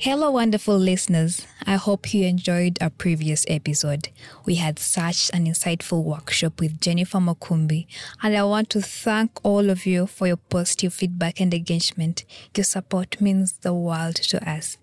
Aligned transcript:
Hello, 0.00 0.30
wonderful 0.30 0.78
listeners. 0.78 1.44
I 1.66 1.74
hope 1.74 2.14
you 2.14 2.24
enjoyed 2.24 2.78
our 2.80 2.88
previous 2.88 3.44
episode. 3.48 4.10
We 4.46 4.54
had 4.54 4.78
such 4.78 5.28
an 5.34 5.46
insightful 5.46 6.04
workshop 6.04 6.60
with 6.60 6.80
Jennifer 6.80 7.18
Makumbi, 7.18 7.88
and 8.22 8.36
I 8.36 8.44
want 8.44 8.70
to 8.70 8.80
thank 8.80 9.44
all 9.44 9.68
of 9.70 9.86
you 9.86 10.06
for 10.06 10.28
your 10.28 10.36
positive 10.36 10.94
feedback 10.94 11.40
and 11.40 11.52
engagement. 11.52 12.24
Your 12.56 12.62
support 12.62 13.20
means 13.20 13.54
the 13.54 13.74
world 13.74 14.14
to 14.14 14.48
us. 14.48 14.78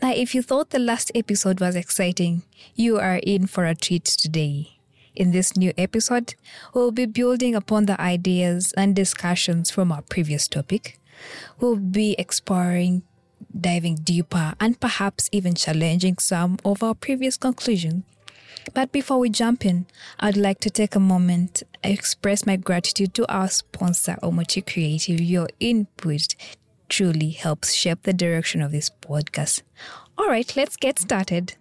Now, 0.00 0.14
if 0.14 0.34
you 0.34 0.40
thought 0.40 0.70
the 0.70 0.78
last 0.78 1.12
episode 1.14 1.60
was 1.60 1.76
exciting, 1.76 2.42
you 2.74 2.98
are 2.98 3.20
in 3.22 3.48
for 3.48 3.66
a 3.66 3.74
treat 3.74 4.06
today. 4.06 4.78
In 5.14 5.30
this 5.30 5.58
new 5.58 5.74
episode, 5.76 6.36
we'll 6.72 6.90
be 6.90 7.04
building 7.04 7.54
upon 7.54 7.84
the 7.84 8.00
ideas 8.00 8.72
and 8.78 8.96
discussions 8.96 9.70
from 9.70 9.92
our 9.92 10.00
previous 10.00 10.48
topic. 10.48 10.98
We'll 11.60 11.76
be 11.76 12.14
exploring 12.18 13.02
diving 13.58 13.96
deeper 13.96 14.54
and 14.60 14.80
perhaps 14.80 15.28
even 15.32 15.54
challenging 15.54 16.18
some 16.18 16.58
of 16.64 16.82
our 16.82 16.94
previous 16.94 17.36
conclusions. 17.36 18.04
But 18.74 18.92
before 18.92 19.18
we 19.18 19.30
jump 19.30 19.64
in, 19.64 19.86
I'd 20.20 20.36
like 20.36 20.60
to 20.60 20.70
take 20.70 20.94
a 20.94 21.00
moment 21.00 21.54
to 21.54 21.66
express 21.82 22.44
my 22.44 22.56
gratitude 22.56 23.14
to 23.14 23.32
our 23.32 23.48
sponsor, 23.48 24.18
Omochi 24.22 24.64
Creative. 24.66 25.20
Your 25.20 25.48
input 25.58 26.34
truly 26.88 27.30
helps 27.30 27.72
shape 27.74 28.02
the 28.02 28.12
direction 28.12 28.60
of 28.60 28.72
this 28.72 28.90
podcast. 28.90 29.62
All 30.16 30.28
right, 30.28 30.54
let's 30.56 30.76
get 30.76 30.98
started. 30.98 31.54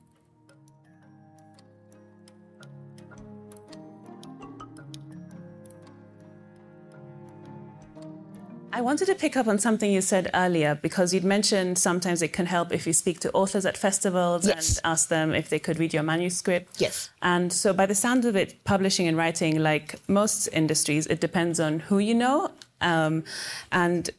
I 8.78 8.82
wanted 8.82 9.08
to 9.08 9.16
pick 9.16 9.36
up 9.36 9.48
on 9.48 9.58
something 9.58 9.92
you 9.92 10.02
said 10.02 10.30
earlier 10.36 10.76
because 10.76 11.12
you'd 11.12 11.24
mentioned 11.24 11.80
sometimes 11.80 12.22
it 12.22 12.32
can 12.32 12.46
help 12.46 12.72
if 12.72 12.86
you 12.86 12.94
speak 12.94 13.20
to 13.22 13.32
authors 13.32 13.66
at 13.66 13.76
festivals 13.76 14.46
Yes. 14.48 14.78
and 14.78 14.92
ask 14.94 15.10
them 15.10 15.34
if 15.34 15.50
they 15.50 15.58
could 15.58 15.80
read 15.80 15.96
your 15.96 16.04
manuscript. 16.04 16.80
Yes. 16.80 17.10
And 17.24 17.52
so, 17.52 17.74
by 17.74 17.88
the 17.88 17.96
sound 17.96 18.24
of 18.26 18.36
it, 18.36 18.64
publishing 18.66 19.08
and 19.08 19.18
writing, 19.18 19.58
like 19.64 19.96
most 20.08 20.48
industries, 20.54 21.08
it 21.08 21.20
depends 21.20 21.60
on 21.60 21.80
who 21.80 21.98
you 21.98 22.14
know. 22.14 22.52
Um, 22.80 23.24
and 23.72 24.12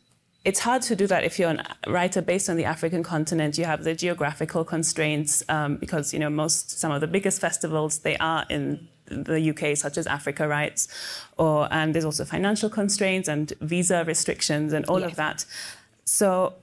it's 0.45 0.59
hard 0.59 0.83
to 0.83 0.97
do 0.97 1.06
that 1.06 1.22
if 1.22 1.39
you're 1.39 1.50
a 1.50 1.65
writer 1.87 2.20
based 2.20 2.50
on 2.50 2.56
the 2.56 2.65
African 2.65 3.05
continent. 3.05 3.59
You 3.59 3.65
have 3.65 3.84
the 3.84 3.95
geographical 3.95 4.65
constraints 4.65 5.45
um, 5.48 5.77
because 5.77 6.12
you 6.12 6.19
know 6.19 6.31
most 6.31 6.81
some 6.81 6.91
of 6.91 7.00
the 7.00 7.06
biggest 7.06 7.41
festivals 7.41 8.00
they 8.00 8.17
are 8.17 8.45
in 8.50 8.89
the 9.11 9.51
UK, 9.51 9.77
such 9.77 9.98
as 9.98 10.06
Africa 10.06 10.47
Writes, 10.48 10.89
or 11.37 11.69
and 11.73 11.95
there's 11.95 12.05
also 12.05 12.25
financial 12.25 12.70
constraints 12.70 13.28
and 13.28 13.53
visa 13.61 14.05
restrictions 14.06 14.73
and 14.73 14.84
all 14.87 15.00
Yes. 15.00 15.11
of 15.11 15.17
that. 15.17 15.45
So, 16.05 16.55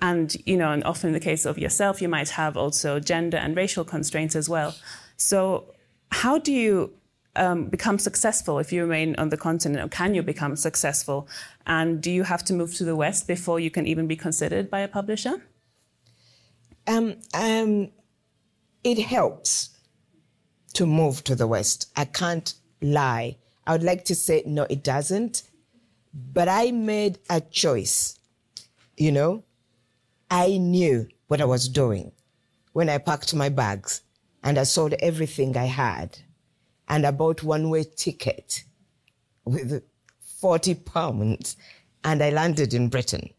and 0.00 0.36
you 0.46 0.56
know, 0.56 0.70
and 0.72 0.84
often 0.84 1.08
in 1.08 1.14
the 1.14 1.20
case 1.20 1.44
of 1.44 1.58
yourself, 1.58 2.00
you 2.02 2.08
might 2.08 2.30
have 2.30 2.56
also 2.56 3.00
gender 3.00 3.36
and 3.36 3.56
racial 3.56 3.84
constraints 3.84 4.36
as 4.36 4.48
well. 4.48 4.74
So, 5.16 5.74
how 6.10 6.38
do 6.38 6.52
you 6.52 6.92
um, 7.36 7.66
become 7.66 7.98
successful 7.98 8.58
if 8.58 8.72
you 8.72 8.82
remain 8.82 9.16
on 9.16 9.28
the 9.30 9.36
continent, 9.36 9.84
or 9.84 9.88
can 9.88 10.14
you 10.14 10.22
become 10.22 10.56
successful? 10.56 11.28
And 11.66 12.00
do 12.00 12.10
you 12.10 12.22
have 12.24 12.44
to 12.44 12.52
move 12.52 12.74
to 12.76 12.84
the 12.84 12.94
West 12.96 13.26
before 13.26 13.58
you 13.60 13.70
can 13.70 13.86
even 13.86 14.06
be 14.06 14.16
considered 14.16 14.70
by 14.70 14.80
a 14.80 14.88
publisher? 14.88 15.42
Um, 16.86 17.16
um, 17.32 17.90
it 18.84 18.98
helps 18.98 19.70
to 20.74 20.86
move 20.86 21.24
to 21.24 21.34
the 21.34 21.46
West. 21.46 21.90
I 21.96 22.04
can't 22.04 22.54
lie. 22.82 23.36
I 23.66 23.72
would 23.72 23.82
like 23.82 24.04
to 24.06 24.14
say, 24.14 24.42
no, 24.46 24.66
it 24.68 24.84
doesn't. 24.84 25.42
But 26.32 26.48
I 26.48 26.70
made 26.70 27.18
a 27.30 27.40
choice. 27.40 28.18
You 28.96 29.10
know, 29.10 29.44
I 30.30 30.58
knew 30.58 31.08
what 31.28 31.40
I 31.40 31.44
was 31.44 31.68
doing 31.68 32.12
when 32.72 32.88
I 32.88 32.98
packed 32.98 33.34
my 33.34 33.48
bags 33.48 34.02
and 34.42 34.58
I 34.58 34.64
sold 34.64 34.94
everything 34.94 35.56
I 35.56 35.64
had 35.64 36.18
and 36.88 37.06
I 37.06 37.10
bought 37.10 37.42
one 37.42 37.70
way 37.70 37.84
ticket 37.84 38.64
with 39.44 39.82
40 40.40 40.74
pounds 40.74 41.56
and 42.04 42.22
I 42.22 42.30
landed 42.30 42.74
in 42.74 42.88
Britain. 42.88 43.30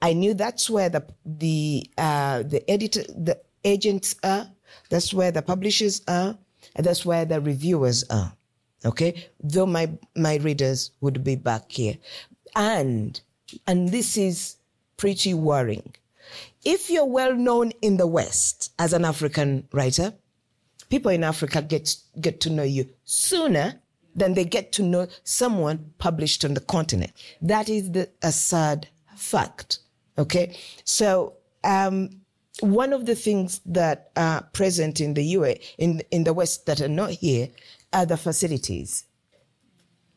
I 0.00 0.12
knew 0.12 0.34
that's 0.34 0.70
where 0.70 0.88
the 0.88 1.06
the 1.24 1.90
uh, 1.96 2.42
the 2.42 2.68
editor, 2.70 3.02
the 3.02 3.40
agents 3.64 4.14
are. 4.22 4.50
That's 4.90 5.12
where 5.14 5.32
the 5.32 5.42
publishers 5.42 6.02
are, 6.06 6.36
and 6.76 6.86
that's 6.86 7.04
where 7.04 7.24
the 7.24 7.40
reviewers 7.40 8.04
are. 8.10 8.32
Okay, 8.84 9.26
though 9.42 9.66
my 9.66 9.90
my 10.14 10.36
readers 10.36 10.92
would 11.00 11.24
be 11.24 11.34
back 11.34 11.72
here, 11.72 11.96
and 12.54 13.20
and 13.66 13.88
this 13.88 14.16
is 14.16 14.56
pretty 14.96 15.34
worrying. 15.34 15.94
If 16.64 16.90
you're 16.90 17.06
well 17.06 17.34
known 17.34 17.72
in 17.82 17.96
the 17.96 18.06
West 18.06 18.72
as 18.78 18.92
an 18.92 19.04
African 19.04 19.66
writer, 19.72 20.14
people 20.90 21.10
in 21.10 21.24
Africa 21.24 21.62
get 21.62 21.96
get 22.20 22.40
to 22.42 22.50
know 22.50 22.62
you 22.62 22.88
sooner 23.04 23.80
than 24.14 24.34
they 24.34 24.44
get 24.44 24.72
to 24.72 24.82
know 24.82 25.08
someone 25.24 25.92
published 25.98 26.44
on 26.44 26.54
the 26.54 26.60
continent. 26.60 27.12
That 27.40 27.68
is 27.68 27.90
the 27.90 28.10
a 28.22 28.30
sad 28.30 28.88
fact. 29.16 29.80
Okay, 30.18 30.56
so 30.84 31.34
um, 31.64 32.10
one 32.60 32.92
of 32.92 33.06
the 33.06 33.14
things 33.14 33.60
that 33.66 34.10
are 34.16 34.42
present 34.52 35.00
in 35.00 35.14
the 35.14 35.24
UA 35.24 35.56
in 35.78 36.02
in 36.10 36.24
the 36.24 36.32
West 36.32 36.66
that 36.66 36.80
are 36.80 36.88
not 36.88 37.10
here 37.10 37.48
are 37.92 38.06
the 38.06 38.16
facilities. 38.16 39.04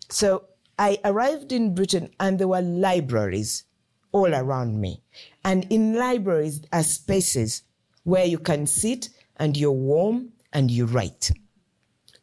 So 0.09 0.45
I 0.77 0.99
arrived 1.03 1.51
in 1.51 1.75
Britain 1.75 2.09
and 2.19 2.39
there 2.39 2.47
were 2.47 2.61
libraries 2.61 3.63
all 4.11 4.33
around 4.33 4.79
me. 4.79 5.03
And 5.43 5.67
in 5.69 5.95
libraries 5.95 6.61
are 6.71 6.83
spaces 6.83 7.63
where 8.03 8.25
you 8.25 8.39
can 8.39 8.65
sit 8.65 9.09
and 9.37 9.55
you're 9.55 9.71
warm 9.71 10.33
and 10.51 10.71
you 10.71 10.85
write 10.85 11.31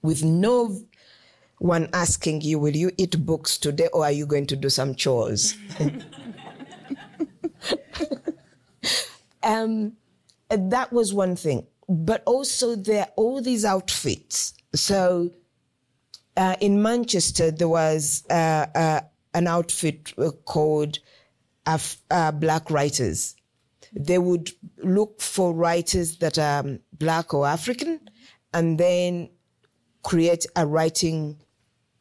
with 0.03 0.25
no 0.25 0.81
one 1.59 1.88
asking 1.93 2.43
you, 2.43 2.59
will 2.59 2.77
you 2.77 2.91
eat 2.97 3.25
books 3.25 3.59
today 3.59 3.88
or 3.93 4.04
are 4.04 4.12
you 4.12 4.27
going 4.27 4.47
to 4.47 4.56
do 4.56 4.69
some 4.69 4.94
chores? 4.94 5.56
um, 9.43 9.93
that 10.49 10.93
was 10.93 11.12
one 11.12 11.37
thing. 11.37 11.67
But 11.89 12.23
also 12.27 12.75
there 12.77 13.03
are 13.03 13.12
all 13.17 13.41
these 13.41 13.65
outfits. 13.65 14.55
So 14.75 15.31
uh, 16.37 16.57
in 16.61 16.83
Manchester, 16.83 17.51
there 17.51 17.69
was 17.69 18.25
uh, 18.29 18.67
uh, 18.75 19.01
an 19.34 19.47
outfit 19.47 20.12
uh, 20.19 20.31
called 20.45 20.99
Af- 21.67 22.03
uh, 22.11 22.33
Black 22.33 22.71
Writers. 22.71 23.37
They 23.93 24.19
would 24.19 24.51
look 24.83 25.21
for 25.21 25.55
writers 25.55 26.19
that 26.19 26.39
are 26.39 26.61
um, 26.61 26.81
Black 26.93 27.33
or 27.33 27.47
African 27.47 28.01
and 28.53 28.78
then 28.78 29.31
create 30.03 30.45
a 30.57 30.67
writing 30.67 31.41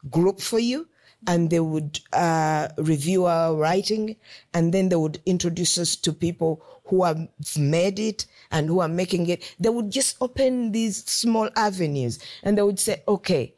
group 0.09 0.41
for 0.41 0.59
you. 0.59 0.87
And 1.27 1.49
they 1.49 1.59
would 1.59 1.99
uh, 2.13 2.67
review 2.77 3.25
our 3.25 3.55
writing, 3.55 4.15
and 4.53 4.71
then 4.71 4.89
they 4.89 4.95
would 4.95 5.19
introduce 5.25 5.75
us 5.79 5.95
to 5.95 6.13
people 6.13 6.63
who 6.85 7.03
have 7.03 7.27
made 7.57 7.99
it 7.99 8.25
and 8.51 8.67
who 8.67 8.79
are 8.79 8.87
making 8.87 9.27
it. 9.29 9.55
They 9.59 9.69
would 9.69 9.91
just 9.91 10.17
open 10.21 10.71
these 10.71 11.03
small 11.05 11.49
avenues, 11.55 12.19
and 12.43 12.57
they 12.57 12.61
would 12.61 12.79
say, 12.79 13.03
"Okay, 13.07 13.53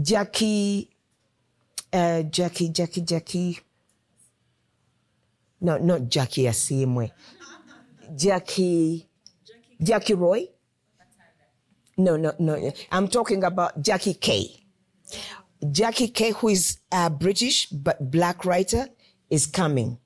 Jackie, 0.00 0.90
uh, 1.92 2.22
Jackie, 2.22 2.68
Jackie, 2.70 3.02
Jackie. 3.02 3.60
No, 5.60 5.78
not 5.78 6.08
Jackie 6.08 6.44
Asimwe. 6.44 7.10
Jackie, 8.16 9.08
Jackie 9.82 10.14
Roy. 10.14 10.48
No, 11.96 12.16
no, 12.16 12.34
no. 12.38 12.72
I'm 12.90 13.08
talking 13.08 13.44
about 13.44 13.80
Jackie 13.80 14.14
Kay. 14.14 14.64
Jackie 15.70 16.08
Kay, 16.08 16.32
who 16.32 16.48
is 16.48 16.78
a 16.92 17.08
British 17.08 17.66
but 17.66 18.10
black 18.10 18.44
writer, 18.44 18.88
is 19.30 19.46
coming 19.46 19.98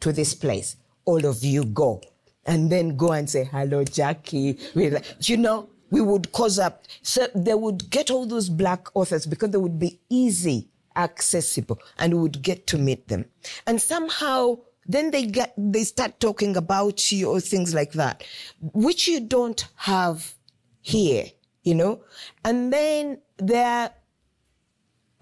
to 0.00 0.12
this 0.12 0.34
place. 0.34 0.76
All 1.04 1.26
of 1.26 1.42
you 1.44 1.64
go. 1.64 2.00
And 2.46 2.70
then 2.70 2.96
go 2.96 3.12
and 3.12 3.30
say, 3.30 3.44
hello, 3.44 3.84
Jackie. 3.84 4.58
You 4.74 5.36
know, 5.36 5.68
we 5.90 6.00
would 6.00 6.32
cause 6.32 6.58
up. 6.58 6.84
So 7.02 7.28
they 7.34 7.54
would 7.54 7.88
get 7.90 8.10
all 8.10 8.26
those 8.26 8.48
black 8.48 8.88
authors 8.94 9.26
because 9.26 9.50
they 9.50 9.58
would 9.58 9.78
be 9.78 10.00
easy, 10.08 10.68
accessible, 10.96 11.78
and 11.98 12.14
we 12.14 12.20
would 12.20 12.42
get 12.42 12.66
to 12.68 12.78
meet 12.78 13.08
them. 13.08 13.26
And 13.66 13.80
somehow, 13.80 14.58
then 14.86 15.12
they 15.12 15.26
get, 15.26 15.54
they 15.56 15.84
start 15.84 16.18
talking 16.18 16.56
about 16.56 17.12
you 17.12 17.30
or 17.30 17.40
things 17.40 17.74
like 17.74 17.92
that, 17.92 18.24
which 18.72 19.06
you 19.06 19.20
don't 19.20 19.68
have 19.76 20.34
here, 20.80 21.26
you 21.62 21.74
know? 21.74 22.02
And 22.44 22.72
then 22.72 23.18
there 23.36 23.66
are 23.66 23.90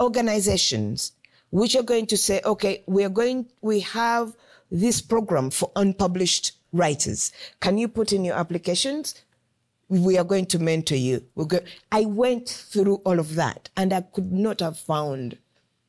organizations 0.00 1.12
which 1.50 1.75
are 1.76 1.82
going 1.82 2.06
to 2.06 2.17
say, 2.17 2.40
okay, 2.44 2.82
we 2.87 3.05
are 3.05 3.11
going, 3.11 3.50
we 3.61 3.81
have 3.81 4.34
this 4.70 5.02
program 5.02 5.50
for 5.50 5.70
unpublished 5.76 6.52
writers. 6.72 7.32
Can 7.61 7.78
you 7.78 7.88
put 7.88 8.12
in 8.12 8.25
your 8.25 8.37
applications? 8.37 9.14
We 9.88 10.19
are 10.19 10.25
going 10.25 10.46
to 10.46 10.58
mentor 10.58 10.96
you. 10.96 11.25
We're 11.34 11.46
go- 11.46 11.64
I 11.90 12.05
went 12.05 12.49
through 12.49 12.96
all 13.05 13.19
of 13.19 13.34
that 13.34 13.70
and 13.76 13.93
I 13.93 14.02
could 14.02 14.32
not 14.32 14.61
have 14.61 14.78
found 14.78 15.38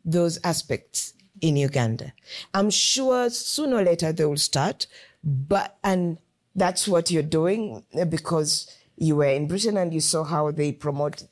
those 0.04 0.40
aspects 0.44 1.14
in 1.42 1.56
Uganda. 1.56 2.14
I'm 2.54 2.70
sure 2.70 3.30
sooner 3.30 3.78
or 3.78 3.84
later 3.84 4.12
they 4.12 4.26
will 4.26 4.38
start, 4.38 4.88
but, 5.24 5.78
and 5.84 6.18
that's 6.56 6.88
what 6.88 7.12
you're 7.12 7.24
doing 7.24 7.84
uh, 8.00 8.06
because 8.06 8.76
you 8.98 9.16
were 9.18 9.26
in 9.26 9.48
Britain 9.48 9.78
and 9.78 9.94
you 9.94 10.00
saw 10.00 10.24
how 10.24 10.52
they 10.52 10.72
promote. 10.72 11.24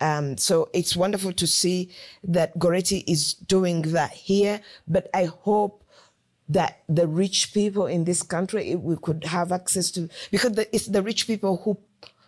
Um, 0.00 0.36
so 0.36 0.68
it's 0.72 0.96
wonderful 0.96 1.32
to 1.32 1.46
see 1.46 1.90
that 2.22 2.58
Goretti 2.58 3.02
is 3.06 3.34
doing 3.34 3.82
that 3.82 4.12
here. 4.12 4.60
But 4.86 5.08
I 5.14 5.24
hope 5.24 5.82
that 6.48 6.82
the 6.88 7.06
rich 7.06 7.52
people 7.52 7.86
in 7.86 8.04
this 8.04 8.22
country 8.22 8.76
we 8.76 8.96
could 8.96 9.24
have 9.24 9.50
access 9.50 9.90
to 9.90 10.08
because 10.30 10.52
the, 10.52 10.74
it's 10.74 10.86
the 10.86 11.02
rich 11.02 11.26
people 11.26 11.56
who 11.64 11.76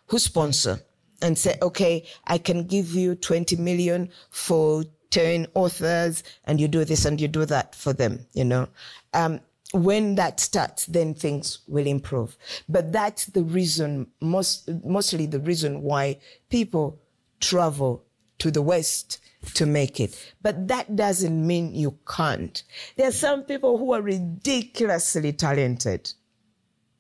who 0.09 0.19
sponsor 0.19 0.81
and 1.23 1.37
say, 1.37 1.56
okay, 1.62 2.06
I 2.26 2.38
can 2.38 2.65
give 2.65 2.93
you 2.94 3.15
20 3.15 3.56
million 3.56 4.11
for 4.31 4.85
10 5.11 5.49
authors 5.55 6.23
and 6.44 6.61
you 6.61 6.69
do 6.69 6.85
this 6.85 7.05
and 7.05 7.20
you 7.20 7.29
do 7.29 7.44
that 7.47 7.75
for 7.75 7.93
them, 7.93 8.26
you 8.32 8.44
know. 8.44 8.69
Um, 9.15 9.41
when 9.73 10.15
that 10.15 10.41
starts, 10.41 10.87
then 10.87 11.14
things 11.14 11.59
will 11.67 11.87
improve. 11.87 12.37
But 12.69 12.93
that's 12.93 13.26
the 13.26 13.43
reason, 13.43 14.06
most, 14.21 14.71
mostly 14.85 15.26
the 15.26 15.41
reason 15.41 15.82
why 15.82 16.21
people 16.49 17.00
travel 17.41 18.05
to 18.38 18.50
the 18.50 18.62
West 18.62 19.19
to 19.55 19.67
make 19.67 20.00
it. 20.00 20.35
But 20.43 20.69
that 20.69 20.96
doesn't 20.96 21.46
mean 21.46 21.75
you 21.75 21.99
can't. 22.08 22.62
There 22.96 23.08
are 23.08 23.12
some 23.12 23.43
people 23.43 23.79
who 23.79 23.93
are 23.93 24.02
ridiculously 24.02 25.32
talented, 25.32 26.12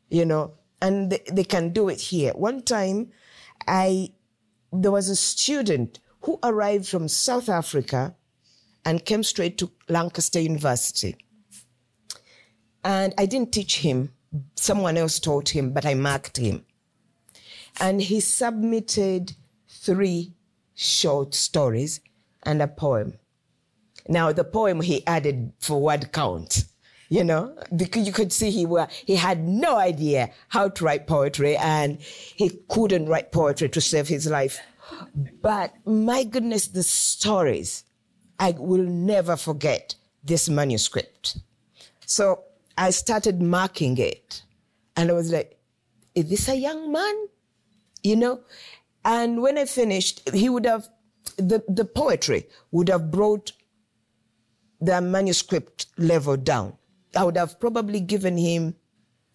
you 0.08 0.24
know, 0.24 0.54
and 0.80 1.10
they, 1.10 1.22
they 1.30 1.44
can 1.44 1.72
do 1.72 1.88
it 1.88 2.00
here. 2.00 2.32
One 2.32 2.62
time, 2.62 3.10
I, 3.66 4.12
there 4.72 4.92
was 4.92 5.08
a 5.08 5.16
student 5.16 5.98
who 6.22 6.38
arrived 6.42 6.88
from 6.88 7.08
South 7.08 7.48
Africa 7.48 8.14
and 8.84 9.04
came 9.04 9.22
straight 9.22 9.58
to 9.58 9.70
Lancaster 9.88 10.40
University. 10.40 11.16
And 12.84 13.12
I 13.18 13.26
didn't 13.26 13.52
teach 13.52 13.80
him, 13.80 14.12
someone 14.54 14.96
else 14.96 15.18
taught 15.18 15.50
him, 15.50 15.72
but 15.72 15.84
I 15.84 15.94
marked 15.94 16.36
him. 16.36 16.64
And 17.80 18.00
he 18.00 18.20
submitted 18.20 19.34
three 19.68 20.34
short 20.74 21.34
stories 21.34 22.00
and 22.48 22.62
a 22.62 22.66
poem. 22.66 23.12
Now, 24.08 24.32
the 24.32 24.42
poem 24.42 24.80
he 24.80 25.06
added 25.06 25.52
for 25.60 25.80
word 25.80 26.12
count, 26.12 26.64
you 27.10 27.22
know, 27.22 27.54
because 27.76 28.06
you 28.06 28.12
could 28.12 28.32
see 28.32 28.50
he 28.50 28.64
were, 28.64 28.88
he 29.04 29.16
had 29.16 29.46
no 29.46 29.76
idea 29.76 30.30
how 30.48 30.70
to 30.70 30.84
write 30.84 31.06
poetry 31.06 31.56
and 31.58 32.00
he 32.00 32.58
couldn't 32.68 33.06
write 33.06 33.32
poetry 33.32 33.68
to 33.68 33.80
save 33.82 34.08
his 34.08 34.26
life. 34.26 34.58
But 35.42 35.74
my 35.84 36.24
goodness, 36.24 36.68
the 36.68 36.82
stories, 36.82 37.84
I 38.40 38.52
will 38.52 38.84
never 38.84 39.36
forget 39.36 39.94
this 40.24 40.48
manuscript. 40.48 41.38
So 42.06 42.44
I 42.78 42.90
started 42.90 43.42
marking 43.42 43.98
it 43.98 44.42
and 44.96 45.10
I 45.10 45.12
was 45.12 45.30
like, 45.30 45.58
is 46.14 46.30
this 46.30 46.48
a 46.48 46.56
young 46.56 46.90
man? 46.90 47.14
You 48.02 48.16
know? 48.16 48.40
And 49.04 49.42
when 49.42 49.58
I 49.58 49.66
finished, 49.66 50.30
he 50.32 50.48
would 50.48 50.64
have, 50.64 50.88
the, 51.36 51.62
the 51.68 51.84
poetry 51.84 52.46
would 52.70 52.88
have 52.88 53.10
brought 53.10 53.52
the 54.80 55.00
manuscript 55.00 55.86
level 55.96 56.36
down. 56.36 56.76
I 57.16 57.24
would 57.24 57.36
have 57.36 57.58
probably 57.58 58.00
given 58.00 58.36
him 58.36 58.74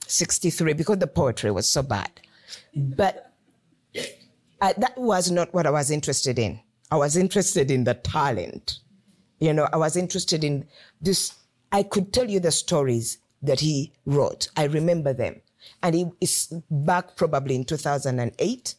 63 0.08 0.74
because 0.74 1.00
the 1.00 1.08
poetry 1.08 1.52
was 1.52 1.68
so 1.68 1.82
bad. 1.82 2.22
But 2.76 3.34
I, 4.62 4.74
that 4.78 4.98
was 4.98 5.32
not 5.32 5.54
what 5.54 5.68
I 5.68 5.72
was 5.72 5.92
interested 5.92 6.40
in. 6.40 6.60
I 6.92 6.98
was 6.98 7.18
interested 7.18 7.72
in 7.72 7.84
the 7.84 7.96
talent. 7.96 8.80
You 9.40 9.54
know, 9.54 9.68
I 9.74 9.78
was 9.78 9.98
interested 9.98 10.44
in 10.44 10.68
this. 11.02 11.34
I 11.72 11.84
could 11.84 12.14
tell 12.14 12.30
you 12.30 12.40
the 12.40 12.52
stories 12.52 13.18
that 13.42 13.60
he 13.60 13.92
wrote. 14.06 14.50
I 14.56 14.66
remember 14.66 15.14
them. 15.14 15.42
And 15.82 15.96
he 15.96 16.06
is 16.22 16.54
back 16.70 17.16
probably 17.16 17.56
in 17.56 17.66
2008. 17.66 18.76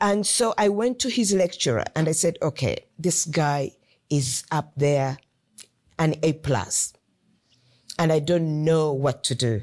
And 0.00 0.26
so 0.26 0.54
I 0.56 0.68
went 0.68 0.98
to 1.00 1.10
his 1.10 1.32
lecturer 1.32 1.84
and 1.96 2.08
I 2.08 2.12
said, 2.12 2.38
okay, 2.40 2.84
this 2.98 3.24
guy 3.24 3.72
is 4.10 4.44
up 4.50 4.72
there, 4.76 5.18
an 5.98 6.14
A 6.22 6.34
plus, 6.34 6.92
and 7.98 8.12
I 8.12 8.20
don't 8.20 8.64
know 8.64 8.92
what 8.92 9.24
to 9.24 9.34
do. 9.34 9.62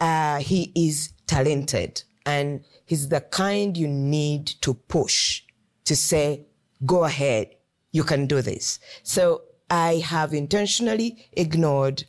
Uh, 0.00 0.38
he 0.38 0.72
is 0.74 1.12
talented 1.26 2.02
and 2.26 2.64
he's 2.86 3.08
the 3.08 3.20
kind 3.20 3.76
you 3.76 3.86
need 3.86 4.46
to 4.62 4.74
push 4.74 5.42
to 5.84 5.94
say, 5.94 6.46
go 6.84 7.04
ahead, 7.04 7.54
you 7.92 8.02
can 8.02 8.26
do 8.26 8.42
this. 8.42 8.80
So 9.04 9.42
I 9.70 9.96
have 10.04 10.34
intentionally 10.34 11.28
ignored 11.32 12.04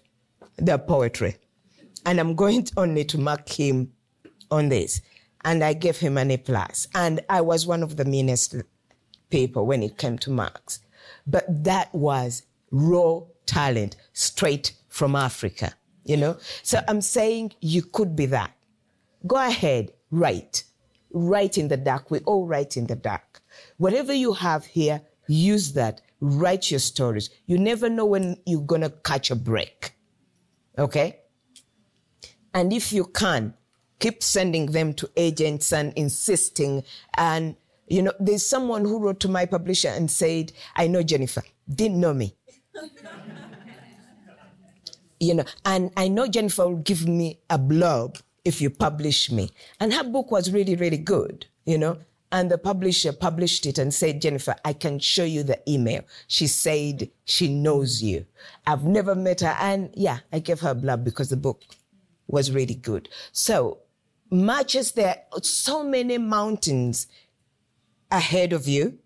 the 0.57 0.77
poetry 0.79 1.37
and 2.05 2.19
I'm 2.19 2.35
going 2.43 2.67
only 2.77 3.05
to 3.05 3.17
mark 3.17 3.47
him 3.47 3.91
on 4.49 4.69
this. 4.69 5.01
And 5.45 5.63
I 5.63 5.73
gave 5.73 5.97
him 5.97 6.17
an 6.17 6.31
A 6.31 6.37
plus. 6.37 6.87
And 6.95 7.21
I 7.29 7.41
was 7.41 7.67
one 7.67 7.83
of 7.83 7.97
the 7.97 8.05
meanest 8.05 8.55
people 9.29 9.65
when 9.65 9.83
it 9.83 9.97
came 9.97 10.17
to 10.19 10.29
marks. 10.29 10.79
But 11.27 11.45
that 11.63 11.93
was 11.93 12.43
raw 12.71 13.21
talent 13.45 13.95
straight 14.13 14.73
from 14.89 15.15
Africa, 15.15 15.73
you 16.05 16.17
know? 16.17 16.37
So 16.61 16.79
I'm 16.87 17.01
saying 17.01 17.53
you 17.59 17.81
could 17.81 18.15
be 18.15 18.25
that. 18.27 18.51
Go 19.25 19.35
ahead, 19.35 19.91
write. 20.11 20.63
Write 21.11 21.57
in 21.57 21.67
the 21.67 21.77
dark. 21.77 22.09
We 22.11 22.19
all 22.19 22.45
write 22.47 22.77
in 22.77 22.87
the 22.87 22.95
dark. 22.95 23.41
Whatever 23.77 24.13
you 24.13 24.33
have 24.33 24.65
here, 24.65 25.01
use 25.27 25.73
that. 25.73 26.01
Write 26.19 26.71
your 26.71 26.79
stories. 26.79 27.29
You 27.45 27.57
never 27.57 27.89
know 27.89 28.05
when 28.05 28.37
you're 28.45 28.61
going 28.61 28.81
to 28.81 28.89
catch 28.89 29.29
a 29.29 29.35
break. 29.35 29.93
Okay? 30.77 31.19
And 32.53 32.71
if 32.71 32.93
you 32.93 33.05
can, 33.05 33.53
keep 34.03 34.21
sending 34.21 34.65
them 34.65 34.93
to 34.93 35.09
agents 35.15 35.71
and 35.71 35.93
insisting. 35.95 36.83
And, 37.15 37.55
you 37.87 38.01
know, 38.01 38.11
there's 38.19 38.45
someone 38.45 38.83
who 38.83 38.99
wrote 38.99 39.21
to 39.21 39.29
my 39.29 39.45
publisher 39.45 39.87
and 39.87 40.11
said, 40.11 40.51
I 40.75 40.87
know 40.87 41.03
Jennifer, 41.03 41.41
didn't 41.73 42.01
know 42.01 42.13
me. 42.13 42.35
you 45.21 45.35
know, 45.35 45.45
and 45.63 45.89
I 45.95 46.09
know 46.09 46.27
Jennifer 46.27 46.67
will 46.67 46.83
give 46.91 47.07
me 47.07 47.39
a 47.49 47.57
blurb 47.57 48.21
if 48.43 48.59
you 48.59 48.69
publish 48.69 49.31
me. 49.31 49.51
And 49.79 49.93
her 49.93 50.03
book 50.03 50.31
was 50.31 50.51
really, 50.51 50.75
really 50.75 50.97
good, 50.97 51.45
you 51.65 51.77
know. 51.77 51.97
And 52.33 52.51
the 52.51 52.57
publisher 52.57 53.13
published 53.13 53.65
it 53.65 53.77
and 53.77 53.93
said, 53.93 54.21
Jennifer, 54.21 54.55
I 54.65 54.73
can 54.73 54.99
show 54.99 55.23
you 55.23 55.43
the 55.43 55.61
email. 55.69 56.01
She 56.27 56.47
said 56.47 57.09
she 57.23 57.47
knows 57.47 58.03
you. 58.03 58.25
I've 58.67 58.83
never 58.83 59.15
met 59.15 59.41
her. 59.41 59.55
And 59.61 59.91
yeah, 59.93 60.19
I 60.33 60.39
gave 60.39 60.59
her 60.59 60.71
a 60.71 60.75
blurb 60.75 61.05
because 61.05 61.29
the 61.29 61.37
book 61.37 61.63
was 62.27 62.51
really 62.51 62.75
good. 62.75 63.07
So 63.31 63.82
much 64.33 64.75
as 64.75 64.93
there 64.93 65.23
are 65.31 65.43
so 65.43 65.83
many 65.83 66.17
mountains 66.17 67.07
ahead 68.11 68.51
of 68.51 68.67
you, 68.67 68.97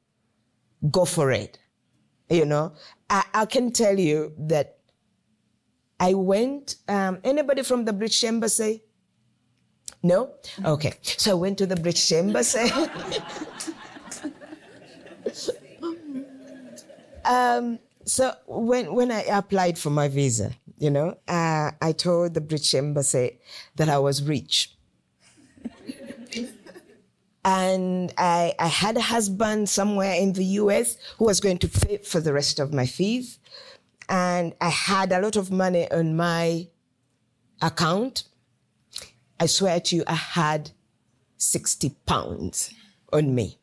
go 0.90 1.06
for 1.06 1.32
it. 1.32 1.60
You 2.30 2.46
know, 2.46 2.74
I, 3.10 3.24
I 3.34 3.46
can 3.46 3.72
tell 3.72 4.00
you 4.00 4.34
that 4.38 4.78
I 6.00 6.14
went, 6.14 6.76
um, 6.88 7.20
anybody 7.24 7.64
from 7.64 7.86
the 7.86 7.94
British 7.94 8.24
Embassy? 8.24 8.84
No? 10.04 10.34
Okay. 10.64 10.94
So 11.02 11.32
I 11.32 11.34
went 11.36 11.58
to 11.58 11.66
the 11.66 11.76
British 11.76 12.12
Embassy. 12.12 12.70
um, 17.26 17.80
so 18.06 18.34
when, 18.46 18.94
when 18.94 19.12
I 19.12 19.24
applied 19.24 19.78
for 19.78 19.90
my 19.90 20.08
visa, 20.08 20.52
you 20.78 20.90
know, 20.92 21.18
uh, 21.28 21.72
I 21.82 21.92
told 21.94 22.34
the 22.34 22.42
British 22.42 22.76
Embassy 22.76 23.40
that 23.76 23.90
I 23.90 23.98
was 23.98 24.22
rich 24.24 24.77
and 27.48 28.14
I, 28.18 28.54
I 28.60 28.68
had 28.68 28.98
a 28.98 29.02
husband 29.02 29.70
somewhere 29.70 30.16
in 30.16 30.34
the 30.34 30.44
US 30.60 30.98
who 31.18 31.24
was 31.24 31.40
going 31.40 31.60
to 31.60 31.70
pay 31.70 31.96
for 31.96 32.20
the 32.20 32.34
rest 32.34 32.60
of 32.60 32.74
my 32.74 32.86
fees. 32.86 33.40
And 34.10 34.54
I 34.60 34.68
had 34.68 35.14
a 35.14 35.22
lot 35.22 35.38
of 35.38 35.50
money 35.50 35.90
on 35.90 36.18
my 36.18 36.68
account. 37.62 38.24
I 39.40 39.46
swear 39.46 39.80
to 39.80 39.96
you, 39.96 40.04
I 40.08 40.16
had 40.16 40.72
60 41.38 41.92
pounds 42.06 42.74
on 43.14 43.34
me. 43.34 43.60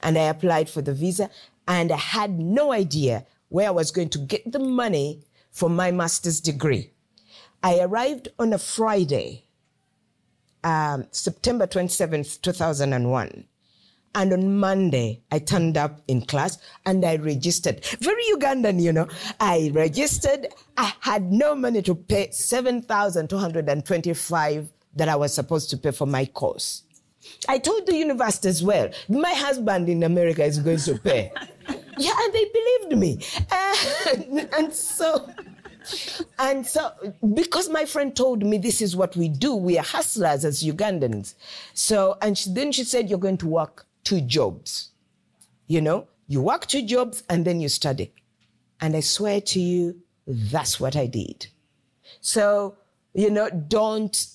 And 0.00 0.16
I 0.16 0.28
applied 0.28 0.70
for 0.70 0.80
the 0.82 0.94
visa 0.94 1.28
and 1.66 1.90
I 1.90 1.96
had 1.96 2.38
no 2.38 2.70
idea 2.70 3.26
where 3.48 3.66
I 3.66 3.72
was 3.72 3.90
going 3.90 4.10
to 4.10 4.18
get 4.18 4.52
the 4.52 4.60
money 4.60 5.24
for 5.50 5.68
my 5.68 5.90
master's 5.90 6.40
degree. 6.40 6.92
I 7.64 7.80
arrived 7.80 8.28
on 8.38 8.52
a 8.52 8.58
Friday 8.58 9.43
um, 10.64 11.06
September 11.12 11.66
27th, 11.66 12.40
2001. 12.40 13.44
And 14.16 14.32
on 14.32 14.56
Monday, 14.58 15.22
I 15.32 15.40
turned 15.40 15.76
up 15.76 16.00
in 16.06 16.22
class 16.22 16.58
and 16.86 17.04
I 17.04 17.16
registered. 17.16 17.84
Very 18.00 18.22
Ugandan, 18.32 18.80
you 18.80 18.92
know. 18.92 19.08
I 19.40 19.72
registered. 19.74 20.46
I 20.76 20.92
had 21.00 21.32
no 21.32 21.56
money 21.56 21.82
to 21.82 21.96
pay 21.96 22.30
7,225 22.30 24.68
that 24.96 25.08
I 25.08 25.16
was 25.16 25.34
supposed 25.34 25.68
to 25.70 25.76
pay 25.76 25.90
for 25.90 26.06
my 26.06 26.26
course. 26.26 26.84
I 27.48 27.58
told 27.58 27.86
the 27.86 27.96
university 27.96 28.48
as 28.48 28.62
well, 28.62 28.88
my 29.08 29.32
husband 29.32 29.88
in 29.88 30.04
America 30.04 30.44
is 30.44 30.58
going 30.58 30.76
to 30.78 30.96
pay. 30.98 31.32
yeah, 31.98 32.12
and 32.16 32.32
they 32.32 32.44
believed 32.52 32.96
me. 32.98 33.18
and, 34.12 34.48
and 34.58 34.72
so 34.72 35.28
and 36.38 36.66
so, 36.66 36.92
because 37.34 37.68
my 37.68 37.84
friend 37.84 38.14
told 38.14 38.44
me 38.44 38.58
this 38.58 38.80
is 38.80 38.96
what 38.96 39.16
we 39.16 39.28
do, 39.28 39.54
we 39.54 39.78
are 39.78 39.84
hustlers 39.84 40.44
as 40.44 40.62
Ugandans. 40.62 41.34
So, 41.74 42.16
and 42.22 42.36
she, 42.36 42.52
then 42.52 42.72
she 42.72 42.84
said, 42.84 43.10
You're 43.10 43.18
going 43.18 43.38
to 43.38 43.46
work 43.46 43.86
two 44.02 44.20
jobs. 44.20 44.90
You 45.66 45.80
know, 45.80 46.06
you 46.28 46.42
work 46.42 46.66
two 46.66 46.84
jobs 46.86 47.22
and 47.28 47.44
then 47.44 47.60
you 47.60 47.68
study. 47.68 48.12
And 48.80 48.96
I 48.96 49.00
swear 49.00 49.40
to 49.40 49.60
you, 49.60 49.96
that's 50.26 50.78
what 50.80 50.96
I 50.96 51.06
did. 51.06 51.46
So, 52.20 52.76
you 53.14 53.30
know, 53.30 53.48
don't, 53.50 54.26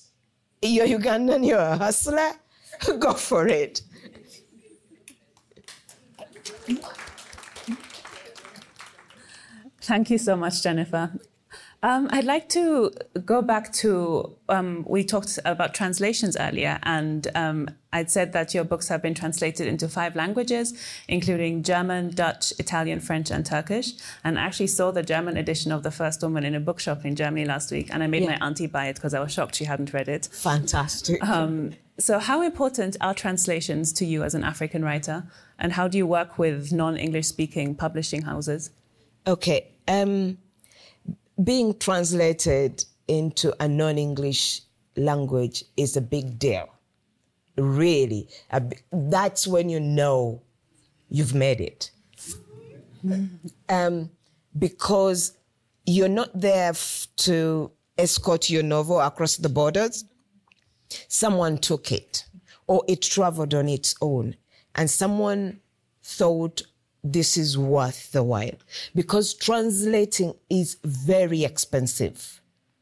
you're 0.62 0.86
Ugandan, 0.86 1.46
you're 1.46 1.58
a 1.58 1.76
hustler, 1.76 2.32
go 2.98 3.12
for 3.12 3.46
it. 3.46 3.82
Thank 9.80 10.10
you 10.10 10.18
so 10.18 10.36
much, 10.36 10.62
Jennifer. 10.62 11.10
Um, 11.82 12.08
I'd 12.10 12.24
like 12.24 12.50
to 12.50 12.92
go 13.24 13.40
back 13.40 13.72
to 13.74 14.36
um, 14.50 14.84
we 14.86 15.02
talked 15.02 15.38
about 15.46 15.72
translations 15.72 16.36
earlier, 16.38 16.78
and 16.82 17.26
um, 17.34 17.70
I'd 17.90 18.10
said 18.10 18.34
that 18.34 18.52
your 18.52 18.64
books 18.64 18.88
have 18.88 19.00
been 19.00 19.14
translated 19.14 19.66
into 19.66 19.88
five 19.88 20.14
languages, 20.14 20.74
including 21.08 21.62
German, 21.62 22.10
Dutch, 22.10 22.52
Italian, 22.58 23.00
French, 23.00 23.30
and 23.30 23.46
Turkish. 23.46 23.92
And 24.22 24.38
I 24.38 24.42
actually 24.42 24.66
saw 24.66 24.90
the 24.90 25.02
German 25.02 25.38
edition 25.38 25.72
of 25.72 25.82
The 25.82 25.90
First 25.90 26.20
Woman 26.22 26.44
in 26.44 26.54
a 26.54 26.60
bookshop 26.60 27.06
in 27.06 27.16
Germany 27.16 27.46
last 27.46 27.72
week, 27.72 27.88
and 27.90 28.02
I 28.02 28.06
made 28.08 28.24
yeah. 28.24 28.36
my 28.38 28.46
auntie 28.46 28.66
buy 28.66 28.88
it 28.88 28.96
because 28.96 29.14
I 29.14 29.20
was 29.20 29.32
shocked 29.32 29.54
she 29.54 29.64
hadn't 29.64 29.94
read 29.94 30.08
it. 30.08 30.28
Fantastic. 30.30 31.26
Um, 31.26 31.72
so, 31.98 32.18
how 32.18 32.42
important 32.42 32.98
are 33.00 33.14
translations 33.14 33.92
to 33.94 34.04
you 34.04 34.22
as 34.22 34.34
an 34.34 34.44
African 34.44 34.84
writer, 34.84 35.24
and 35.58 35.72
how 35.72 35.88
do 35.88 35.96
you 35.96 36.06
work 36.06 36.38
with 36.38 36.72
non-English 36.72 37.26
speaking 37.26 37.74
publishing 37.74 38.22
houses? 38.22 38.70
Okay. 39.26 39.68
Um, 39.88 40.38
being 41.42 41.78
translated 41.78 42.84
into 43.08 43.54
a 43.62 43.68
non 43.68 43.98
English 43.98 44.62
language 44.96 45.64
is 45.76 45.96
a 45.96 46.00
big 46.00 46.38
deal. 46.38 46.68
Really. 47.56 48.28
That's 48.92 49.46
when 49.46 49.68
you 49.68 49.80
know 49.80 50.42
you've 51.08 51.34
made 51.34 51.60
it. 51.60 51.90
Um, 53.68 54.10
because 54.58 55.36
you're 55.86 56.08
not 56.08 56.38
there 56.38 56.70
f- 56.70 57.08
to 57.16 57.70
escort 57.98 58.50
your 58.50 58.62
novel 58.62 59.00
across 59.00 59.36
the 59.36 59.48
borders. 59.48 60.04
Someone 61.08 61.58
took 61.58 61.92
it, 61.92 62.24
or 62.66 62.82
it 62.88 63.02
traveled 63.02 63.54
on 63.54 63.68
its 63.68 63.94
own, 64.00 64.36
and 64.74 64.90
someone 64.90 65.60
thought 66.02 66.62
this 67.02 67.36
is 67.36 67.56
worth 67.56 68.12
the 68.12 68.22
while. 68.22 68.58
Because 68.94 69.34
translating 69.34 70.34
is 70.48 70.76
very 70.84 71.44
expensive 71.44 72.40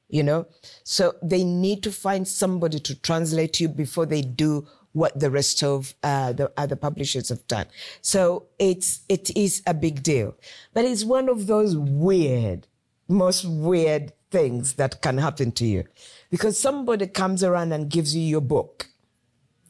you 0.08 0.22
know? 0.22 0.46
So 0.84 1.14
they 1.22 1.44
need 1.44 1.82
to 1.82 1.92
find 1.92 2.26
somebody 2.26 2.78
to 2.80 2.94
translate 3.00 3.60
you 3.60 3.68
before 3.68 4.06
they 4.06 4.22
do 4.22 4.66
what 4.92 5.18
the 5.18 5.30
rest 5.30 5.62
of 5.62 5.94
uh, 6.02 6.32
the 6.32 6.50
other 6.56 6.76
publishers 6.76 7.28
have 7.28 7.46
done. 7.46 7.66
So 8.00 8.46
it's 8.58 9.02
it 9.08 9.36
is 9.36 9.62
a 9.66 9.74
big 9.74 10.02
deal. 10.02 10.34
But 10.72 10.84
it's 10.84 11.04
one 11.04 11.28
of 11.28 11.46
those 11.46 11.76
weird 11.76 12.66
most 13.06 13.44
weird 13.44 14.12
things 14.30 14.74
that 14.74 15.00
can 15.00 15.18
happen 15.18 15.52
to 15.52 15.64
you. 15.64 15.84
Because 16.30 16.58
somebody 16.58 17.06
comes 17.06 17.42
around 17.42 17.72
and 17.72 17.88
gives 17.88 18.14
you 18.14 18.22
your 18.22 18.40
book 18.40 18.88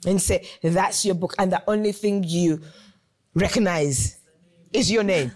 and 0.06 0.20
say 0.22 0.46
that's 0.62 1.04
your 1.04 1.14
book 1.14 1.34
and 1.38 1.52
the 1.52 1.62
only 1.68 1.92
thing 1.92 2.24
you 2.24 2.60
recognize 3.34 4.17
is 4.72 4.90
your 4.90 5.02
name. 5.02 5.32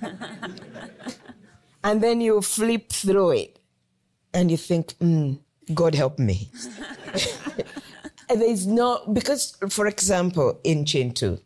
and 1.85 2.03
then 2.03 2.21
you 2.21 2.41
flip 2.43 2.91
through 2.91 3.31
it 3.31 3.59
and 4.35 4.51
you 4.51 4.57
think, 4.57 4.95
mm, 4.99 5.39
God 5.75 5.95
help 5.95 6.19
me. 6.19 6.51
There's 8.29 8.67
no, 8.67 9.05
because, 9.13 9.57
for 9.69 9.87
example, 9.87 10.59
in 10.65 10.85
Kintu, 10.85 11.41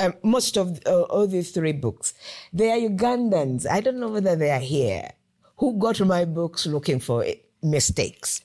um, 0.00 0.14
most 0.22 0.56
of 0.56 0.78
uh, 0.86 1.02
all 1.02 1.26
these 1.26 1.50
three 1.50 1.72
books, 1.72 2.14
they 2.52 2.70
are 2.70 2.88
Ugandans. 2.88 3.66
I 3.68 3.80
don't 3.80 3.98
know 3.98 4.08
whether 4.08 4.36
they 4.36 4.50
are 4.50 4.60
here 4.60 5.10
who 5.56 5.78
got 5.78 5.98
my 6.00 6.24
books 6.24 6.66
looking 6.66 7.00
for 7.00 7.24
mistakes. 7.62 8.42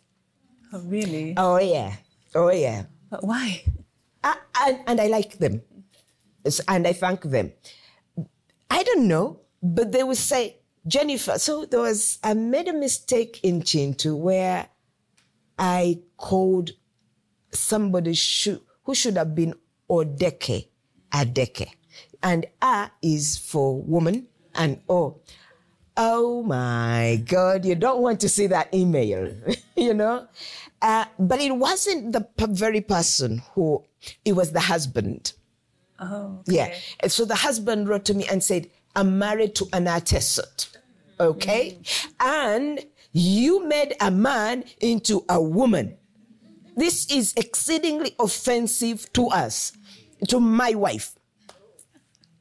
Oh, 0.71 0.81
really? 0.81 1.35
Oh, 1.37 1.59
yeah. 1.59 1.93
Oh, 2.33 2.49
yeah. 2.49 2.85
But 3.09 3.23
why? 3.23 3.63
I, 4.23 4.37
I, 4.55 4.79
and 4.87 4.99
I 4.99 5.07
like 5.07 5.37
them. 5.37 5.61
And 6.67 6.87
I 6.87 6.93
thank 6.93 7.21
them. 7.21 7.53
I 8.73 8.81
don't 8.81 9.07
know, 9.07 9.39
but 9.61 9.91
they 9.91 10.01
would 10.01 10.17
say, 10.17 10.57
Jennifer. 10.87 11.37
So 11.37 11.65
there 11.65 11.81
was, 11.81 12.17
I 12.23 12.33
made 12.33 12.67
a 12.67 12.73
mistake 12.73 13.39
in 13.43 13.61
Kintu 13.61 14.17
where 14.17 14.67
I 15.59 15.99
called 16.17 16.71
somebody 17.51 18.17
who 18.83 18.95
should 18.95 19.15
have 19.15 19.35
been 19.35 19.53
Odeke, 19.87 20.69
Adeke. 21.13 21.67
And 22.23 22.47
A 22.63 22.89
is 23.03 23.37
for 23.37 23.79
woman 23.79 24.25
and 24.55 24.81
O. 24.89 25.19
Oh 25.95 26.41
my 26.41 27.21
God, 27.25 27.65
you 27.65 27.75
don't 27.75 28.01
want 28.01 28.19
to 28.21 28.29
see 28.29 28.47
that 28.47 28.73
email, 28.73 29.31
you 29.75 29.93
know? 29.93 30.27
Uh, 30.81 31.05
but 31.19 31.39
it 31.39 31.55
wasn't 31.55 32.11
the 32.11 32.27
very 32.47 32.81
person 32.81 33.43
who, 33.53 33.83
it 34.25 34.33
was 34.33 34.51
the 34.51 34.61
husband. 34.61 35.33
Oh, 35.99 36.39
okay. 36.41 36.55
yeah. 36.55 36.75
And 36.99 37.11
so 37.11 37.25
the 37.25 37.35
husband 37.35 37.87
wrote 37.87 38.05
to 38.05 38.13
me 38.13 38.25
and 38.29 38.43
said, 38.43 38.69
I'm 38.95 39.17
married 39.17 39.55
to 39.55 39.67
an 39.73 39.87
artist. 39.87 40.77
Okay. 41.19 41.79
Mm. 41.81 42.13
And 42.19 42.85
you 43.11 43.65
made 43.65 43.95
a 44.01 44.11
man 44.11 44.65
into 44.81 45.23
a 45.29 45.41
woman. 45.41 45.97
This 46.75 47.09
is 47.11 47.33
exceedingly 47.37 48.15
offensive 48.19 49.11
to 49.13 49.27
us, 49.27 49.73
to 50.27 50.39
my 50.39 50.73
wife. 50.73 51.15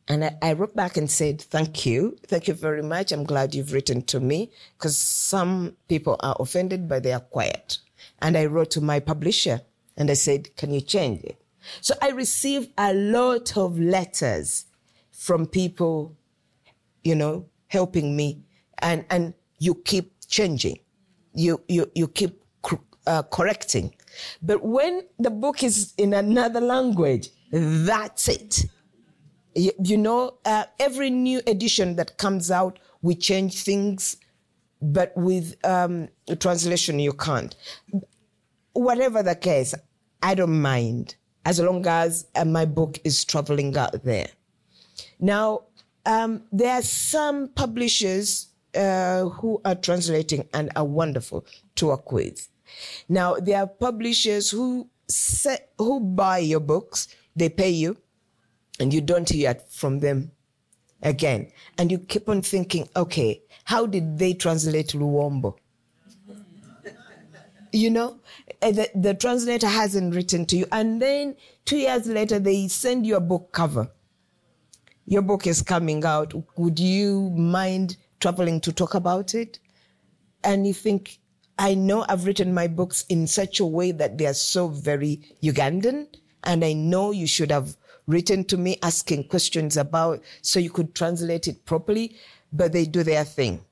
And 0.09 0.25
I, 0.25 0.37
I, 0.43 0.53
wrote 0.55 0.75
back 0.75 0.97
and 0.97 1.11
said, 1.11 1.41
Thank 1.41 1.87
you. 1.87 2.17
Thank 2.27 2.49
you 2.49 2.55
very 2.55 2.83
much. 2.83 3.13
I'm 3.13 3.25
glad 3.25 3.55
you've 3.55 3.73
written 3.73 4.03
to 4.03 4.21
me 4.21 4.51
because 4.77 4.99
some 4.99 5.77
people 5.89 6.17
are 6.21 6.37
offended, 6.41 6.89
but 6.89 7.03
they 7.03 7.13
are 7.13 7.21
quiet. 7.21 7.79
And 8.21 8.37
I 8.37 8.47
wrote 8.47 8.71
to 8.73 8.81
my 8.81 9.01
publisher 9.01 9.61
and 9.97 10.11
I 10.11 10.15
said, 10.15 10.57
Can 10.57 10.73
you 10.73 10.81
change 10.81 11.23
it? 11.23 11.42
So 11.81 11.95
I 12.03 12.11
received 12.11 12.71
a 12.79 12.93
lot 12.95 13.57
of 13.57 13.79
letters 13.79 14.67
from 15.11 15.47
people, 15.47 16.17
you 17.05 17.15
know, 17.15 17.47
helping 17.69 18.17
me, 18.17 18.45
and 18.79 19.05
and 19.11 19.35
you 19.59 19.75
keep 19.75 20.13
changing, 20.29 20.79
you 21.35 21.63
you 21.69 21.91
you 21.95 22.09
keep 22.09 22.43
uh, 23.07 23.23
correcting, 23.23 23.95
but 24.43 24.65
when 24.65 25.03
the 25.19 25.31
book 25.31 25.63
is 25.63 25.95
in 25.99 26.15
another 26.15 26.61
language, 26.61 27.31
that's 27.51 28.29
it. 28.29 28.65
You, 29.55 29.73
you 29.83 29.99
know, 29.99 30.39
uh, 30.45 30.65
every 30.79 31.11
new 31.11 31.41
edition 31.47 31.97
that 31.97 32.17
comes 32.19 32.51
out, 32.51 32.79
we 33.03 33.15
change 33.15 33.65
things, 33.65 34.17
but 34.81 35.13
with 35.17 35.57
um, 35.65 36.09
translation, 36.39 36.99
you 36.99 37.13
can't. 37.13 37.55
Whatever 38.73 39.23
the 39.23 39.35
case, 39.35 39.75
I 40.23 40.35
don't 40.35 40.61
mind 40.63 41.17
as 41.45 41.61
long 41.61 41.87
as 41.87 42.27
uh, 42.35 42.45
my 42.45 42.65
book 42.65 42.99
is 43.05 43.25
traveling 43.25 43.77
out 43.77 44.03
there. 44.05 44.29
Now, 45.19 45.65
um, 46.07 46.43
there 46.53 46.75
are 46.75 46.83
some 46.83 47.49
publishers 47.49 48.49
uh, 48.75 49.25
who 49.25 49.61
are 49.65 49.75
translating 49.75 50.49
and 50.55 50.71
are 50.77 50.85
wonderful 50.85 51.47
to 51.77 51.87
work 51.87 52.13
with. 52.13 52.49
Now, 53.09 53.35
there 53.35 53.61
are 53.61 53.67
publishers 53.67 54.51
who 54.51 54.89
who 55.79 56.01
buy 56.01 56.39
your 56.39 56.61
books, 56.61 57.09
they 57.37 57.51
pay 57.51 57.69
you, 57.71 57.99
and 58.81 58.95
you 58.95 59.01
don't 59.01 59.29
hear 59.29 59.55
from 59.69 59.99
them 59.99 60.31
again. 61.03 61.51
And 61.77 61.91
you 61.91 61.99
keep 61.99 62.29
on 62.29 62.41
thinking, 62.41 62.89
okay, 62.97 63.43
how 63.65 63.87
did 63.87 64.19
they 64.19 64.33
translate 64.33 64.89
Luwombo? 64.89 65.57
You 67.73 67.91
know, 67.91 68.21
eh, 68.61 68.71
the, 68.71 68.91
the 68.95 69.15
translator 69.15 69.67
hasn't 69.67 70.15
written 70.15 70.45
to 70.47 70.57
you. 70.57 70.67
And 70.73 71.01
then 71.01 71.37
two 71.65 71.79
years 71.79 72.07
later, 72.07 72.39
they 72.39 72.69
send 72.69 73.07
you 73.07 73.17
a 73.17 73.21
book 73.21 73.53
cover. 73.53 73.91
Your 75.07 75.23
book 75.23 75.47
is 75.47 75.63
coming 75.63 76.05
out. 76.05 76.33
Would 76.57 76.79
you 76.79 77.31
mind 77.31 77.97
traveling 78.21 78.61
to 78.61 78.73
talk 78.73 78.95
about 78.95 79.35
it? 79.35 79.59
And 80.45 80.67
you 80.67 80.75
think, 80.75 81.19
I 81.59 81.75
know 81.75 82.05
I've 82.09 82.27
written 82.27 82.55
my 82.55 82.67
books 82.67 83.05
in 83.09 83.27
such 83.27 83.61
a 83.61 83.67
way 83.67 83.93
that 83.93 84.19
they 84.19 84.27
are 84.27 84.35
so 84.35 84.69
very 84.69 85.23
Ugandan. 85.43 86.07
And 86.45 86.65
I 86.65 86.73
know 86.73 87.11
you 87.11 87.27
should 87.27 87.51
have 87.51 87.77
written 88.07 88.45
to 88.45 88.57
me 88.57 88.79
asking 88.83 89.29
questions 89.29 89.77
about 89.77 90.23
so 90.43 90.59
you 90.61 90.71
could 90.71 90.95
translate 90.95 91.49
it 91.49 91.65
properly, 91.65 92.17
but 92.53 92.73
they 92.73 92.85
do 92.85 93.03
their 93.03 93.25
thing. 93.25 93.65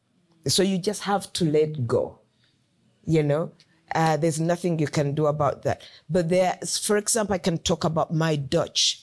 So 0.47 0.62
you 0.62 0.78
just 0.78 1.02
have 1.02 1.33
to 1.35 1.45
let 1.45 1.87
go, 1.87 2.21
you 3.04 3.23
know? 3.23 3.52
Uh, 3.94 4.16
there's 4.16 4.40
nothing 4.40 4.78
you 4.78 4.87
can 4.87 5.14
do 5.14 5.26
about 5.26 5.62
that. 5.62 5.82
But 6.09 6.28
there, 6.28 6.59
for 6.82 6.97
example, 6.97 7.35
I 7.35 7.38
can 7.38 7.59
talk 7.59 7.85
about 7.85 8.12
my 8.12 8.37
Dutch 8.37 9.02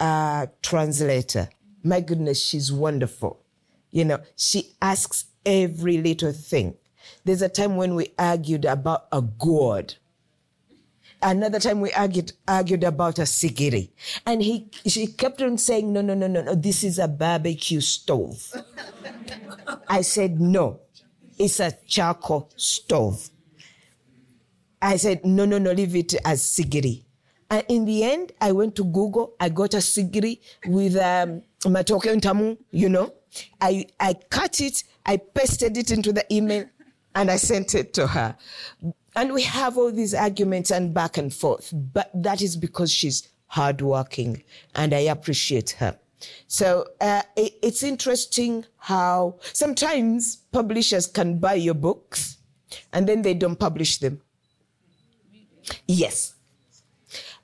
uh, 0.00 0.46
translator. 0.62 1.48
My 1.82 2.00
goodness, 2.00 2.42
she's 2.42 2.72
wonderful. 2.72 3.42
You 3.90 4.04
know, 4.04 4.20
she 4.36 4.72
asks 4.82 5.26
every 5.44 5.98
little 5.98 6.32
thing. 6.32 6.76
There's 7.24 7.42
a 7.42 7.48
time 7.48 7.76
when 7.76 7.94
we 7.94 8.12
argued 8.18 8.64
about 8.64 9.06
a 9.12 9.22
gourd. 9.22 9.94
Another 11.20 11.58
time 11.58 11.80
we 11.80 11.92
argued 11.92 12.32
argued 12.46 12.84
about 12.84 13.18
a 13.18 13.22
sigiri. 13.22 13.90
And 14.24 14.40
he 14.40 14.70
she 14.86 15.08
kept 15.08 15.42
on 15.42 15.58
saying, 15.58 15.92
No, 15.92 16.00
no, 16.00 16.14
no, 16.14 16.28
no, 16.28 16.42
no, 16.42 16.54
this 16.54 16.84
is 16.84 16.98
a 16.98 17.08
barbecue 17.08 17.80
stove. 17.80 18.52
I 19.88 20.02
said, 20.02 20.40
No, 20.40 20.80
it's 21.38 21.58
a 21.58 21.72
charcoal 21.86 22.50
stove. 22.56 23.30
I 24.80 24.96
said, 24.96 25.24
No, 25.24 25.44
no, 25.44 25.58
no, 25.58 25.72
leave 25.72 25.96
it 25.96 26.14
as 26.24 26.42
sigiri. 26.42 27.04
And 27.50 27.64
in 27.68 27.84
the 27.84 28.04
end, 28.04 28.32
I 28.40 28.52
went 28.52 28.76
to 28.76 28.84
Google. 28.84 29.34
I 29.40 29.48
got 29.48 29.74
a 29.74 29.78
sigiri 29.78 30.40
with 30.66 30.96
um, 30.96 31.42
matoke 31.64 32.04
ntamu, 32.04 32.58
you 32.70 32.88
know. 32.88 33.14
I, 33.60 33.86
I 34.00 34.14
cut 34.14 34.60
it, 34.60 34.84
I 35.06 35.16
pasted 35.16 35.76
it 35.76 35.90
into 35.90 36.12
the 36.12 36.24
email, 36.32 36.66
and 37.14 37.30
I 37.30 37.36
sent 37.36 37.74
it 37.74 37.94
to 37.94 38.06
her. 38.06 38.36
And 39.16 39.32
we 39.32 39.42
have 39.42 39.76
all 39.76 39.90
these 39.90 40.14
arguments 40.14 40.70
and 40.70 40.94
back 40.94 41.18
and 41.18 41.32
forth, 41.32 41.72
but 41.72 42.10
that 42.14 42.40
is 42.40 42.56
because 42.56 42.92
she's 42.92 43.28
hardworking, 43.46 44.42
and 44.74 44.94
I 44.94 45.00
appreciate 45.00 45.70
her. 45.78 45.98
So 46.46 46.86
uh, 47.00 47.22
it, 47.36 47.54
it's 47.62 47.82
interesting 47.82 48.64
how 48.76 49.38
sometimes 49.52 50.36
publishers 50.52 51.06
can 51.06 51.38
buy 51.38 51.54
your 51.54 51.74
books 51.74 52.38
and 52.92 53.08
then 53.08 53.22
they 53.22 53.34
don't 53.34 53.58
publish 53.58 53.98
them. 53.98 54.20
Yes. 55.86 56.34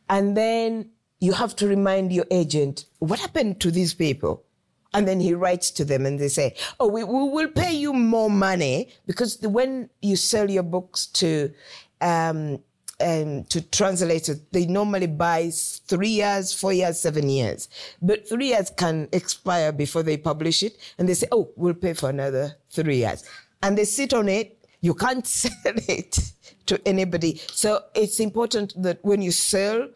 And 0.08 0.36
then 0.36 0.90
you 1.20 1.32
have 1.32 1.56
to 1.56 1.66
remind 1.66 2.12
your 2.12 2.26
agent, 2.30 2.84
what 2.98 3.18
happened 3.18 3.60
to 3.60 3.70
these 3.70 3.94
people? 3.94 4.44
And 4.92 5.08
then 5.08 5.18
he 5.18 5.34
writes 5.34 5.70
to 5.72 5.84
them 5.84 6.06
and 6.06 6.20
they 6.20 6.28
say, 6.28 6.54
oh, 6.78 6.86
we, 6.88 7.02
we 7.02 7.28
will 7.28 7.48
pay 7.48 7.72
you 7.72 7.92
more 7.92 8.30
money 8.30 8.90
because 9.06 9.38
the, 9.38 9.48
when 9.48 9.90
you 10.02 10.14
sell 10.16 10.48
your 10.48 10.62
books 10.62 11.06
to, 11.06 11.52
um, 12.00 12.60
um, 13.00 13.42
to 13.44 13.60
translators, 13.60 14.40
they 14.52 14.66
normally 14.66 15.08
buy 15.08 15.50
three 15.50 16.10
years, 16.10 16.52
four 16.52 16.72
years, 16.72 17.00
seven 17.00 17.28
years. 17.28 17.68
But 18.00 18.28
three 18.28 18.48
years 18.48 18.70
can 18.70 19.08
expire 19.12 19.72
before 19.72 20.04
they 20.04 20.16
publish 20.16 20.62
it. 20.62 20.76
And 20.96 21.08
they 21.08 21.14
say, 21.14 21.26
oh, 21.32 21.50
we'll 21.56 21.74
pay 21.74 21.94
for 21.94 22.10
another 22.10 22.56
three 22.70 22.98
years. 22.98 23.24
And 23.62 23.76
they 23.76 23.84
sit 23.84 24.14
on 24.14 24.28
it. 24.28 24.64
You 24.80 24.94
can't 24.94 25.26
sell 25.42 25.50
it 25.64 26.33
to 26.66 26.80
anybody. 26.86 27.40
So 27.48 27.80
it's 27.94 28.20
important 28.20 28.74
that 28.82 28.98
when 29.04 29.22
you 29.22 29.32
sell 29.32 29.88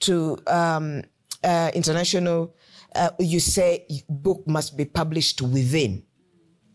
to 0.00 0.38
um, 0.46 1.02
uh, 1.42 1.70
international, 1.74 2.54
uh, 2.94 3.10
you 3.18 3.40
say 3.40 3.86
book 4.08 4.46
must 4.46 4.76
be 4.76 4.84
published 4.84 5.42
within. 5.42 6.02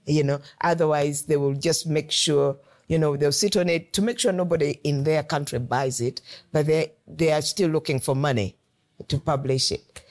You 0.06 0.24
know, 0.24 0.40
otherwise 0.62 1.24
they 1.24 1.38
will 1.38 1.54
just 1.54 1.88
make 1.88 2.12
sure 2.12 2.58
you 2.88 2.98
know 2.98 3.16
they'll 3.16 3.32
sit 3.32 3.56
on 3.56 3.70
it 3.70 3.94
to 3.94 4.02
make 4.02 4.20
sure 4.20 4.32
nobody 4.32 4.80
in 4.84 5.04
their 5.04 5.24
country 5.24 5.60
buys 5.60 6.02
it, 6.02 6.22
but 6.52 6.66
they 6.66 6.94
they 7.08 7.32
are 7.32 7.42
still 7.42 7.70
looking 7.70 8.00
for 8.00 8.16
money 8.16 8.58
to 9.08 9.20
publish 9.20 9.72
it. 9.72 10.02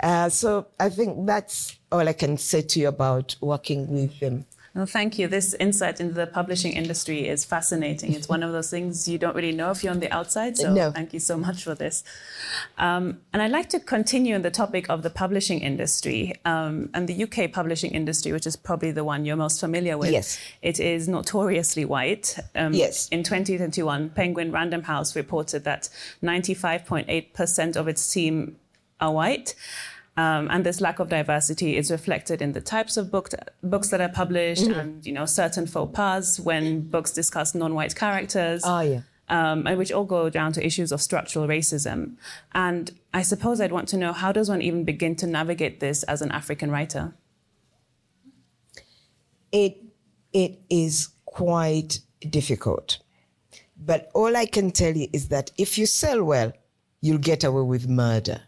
Uh, 0.00 0.28
so 0.28 0.66
I 0.78 0.90
think 0.90 1.26
that's 1.26 1.78
all 1.90 2.06
I 2.06 2.12
can 2.12 2.36
say 2.36 2.60
to 2.62 2.80
you 2.80 2.88
about 2.88 3.34
working 3.40 3.88
with 3.88 4.20
them. 4.20 4.44
Well, 4.76 4.84
thank 4.84 5.18
you. 5.18 5.26
This 5.26 5.54
insight 5.54 6.00
into 6.00 6.12
the 6.12 6.26
publishing 6.26 6.72
industry 6.74 7.26
is 7.26 7.46
fascinating. 7.46 8.12
It's 8.12 8.28
one 8.28 8.42
of 8.42 8.52
those 8.52 8.68
things 8.68 9.08
you 9.08 9.16
don't 9.16 9.34
really 9.34 9.52
know 9.52 9.70
if 9.70 9.82
you're 9.82 9.90
on 9.90 10.00
the 10.00 10.12
outside. 10.12 10.58
So 10.58 10.70
No. 10.70 10.90
thank 10.90 11.14
you 11.14 11.18
so 11.18 11.38
much 11.38 11.64
for 11.64 11.74
this. 11.74 12.04
Um, 12.76 13.20
and 13.32 13.40
I'd 13.40 13.52
like 13.52 13.70
to 13.70 13.80
continue 13.80 14.34
on 14.34 14.42
the 14.42 14.50
topic 14.50 14.90
of 14.90 15.02
the 15.02 15.08
publishing 15.08 15.60
industry 15.60 16.34
um, 16.44 16.90
and 16.92 17.08
the 17.08 17.24
UK 17.24 17.50
publishing 17.50 17.92
industry, 17.92 18.32
which 18.32 18.46
is 18.46 18.54
probably 18.54 18.90
the 18.92 19.02
one 19.02 19.24
you're 19.24 19.34
most 19.36 19.60
familiar 19.60 19.96
with. 19.96 20.10
Yes. 20.10 20.38
It 20.60 20.78
is 20.78 21.08
notoriously 21.08 21.86
white. 21.86 22.38
Um, 22.54 22.74
Yes. 22.74 23.08
In 23.08 23.22
2021, 23.22 24.10
Penguin 24.10 24.52
Random 24.52 24.82
House 24.82 25.16
reported 25.16 25.64
that 25.64 25.88
95.8% 26.22 27.76
of 27.76 27.88
its 27.88 28.12
team 28.12 28.56
are 29.00 29.12
white. 29.12 29.54
Um, 30.18 30.48
and 30.50 30.64
this 30.64 30.80
lack 30.80 30.98
of 30.98 31.08
diversity 31.10 31.76
is 31.76 31.90
reflected 31.90 32.40
in 32.40 32.52
the 32.52 32.60
types 32.62 32.96
of 32.96 33.10
book, 33.10 33.28
books 33.62 33.88
that 33.90 34.00
are 34.00 34.08
published 34.08 34.66
and 34.66 35.04
you 35.04 35.12
know 35.12 35.26
certain 35.26 35.66
faux 35.66 35.92
pas 35.94 36.40
when 36.40 36.88
books 36.88 37.12
discuss 37.12 37.54
non-white 37.54 37.94
characters 37.94 38.62
Oh, 38.64 38.80
yeah. 38.80 39.00
um, 39.28 39.66
and 39.66 39.76
which 39.76 39.92
all 39.92 40.06
go 40.06 40.30
down 40.30 40.52
to 40.54 40.64
issues 40.64 40.90
of 40.90 41.02
structural 41.02 41.46
racism 41.46 42.16
and 42.54 42.92
i 43.12 43.20
suppose 43.20 43.60
i'd 43.60 43.72
want 43.72 43.88
to 43.88 43.98
know 43.98 44.12
how 44.14 44.32
does 44.32 44.48
one 44.48 44.62
even 44.62 44.84
begin 44.84 45.16
to 45.16 45.26
navigate 45.26 45.80
this 45.80 46.02
as 46.04 46.22
an 46.22 46.30
african 46.32 46.70
writer 46.70 47.12
it 49.52 49.76
it 50.32 50.58
is 50.70 51.08
quite 51.24 52.00
difficult. 52.30 52.98
But 53.78 54.10
all 54.14 54.36
I 54.36 54.46
can 54.46 54.70
tell 54.70 54.94
you 54.96 55.08
is 55.12 55.28
that 55.28 55.50
if 55.58 55.76
you 55.78 55.86
sell 55.86 56.24
well, 56.24 56.52
you'll 57.00 57.18
get 57.18 57.44
away 57.44 57.62
with 57.62 57.88
murder. 57.88 58.40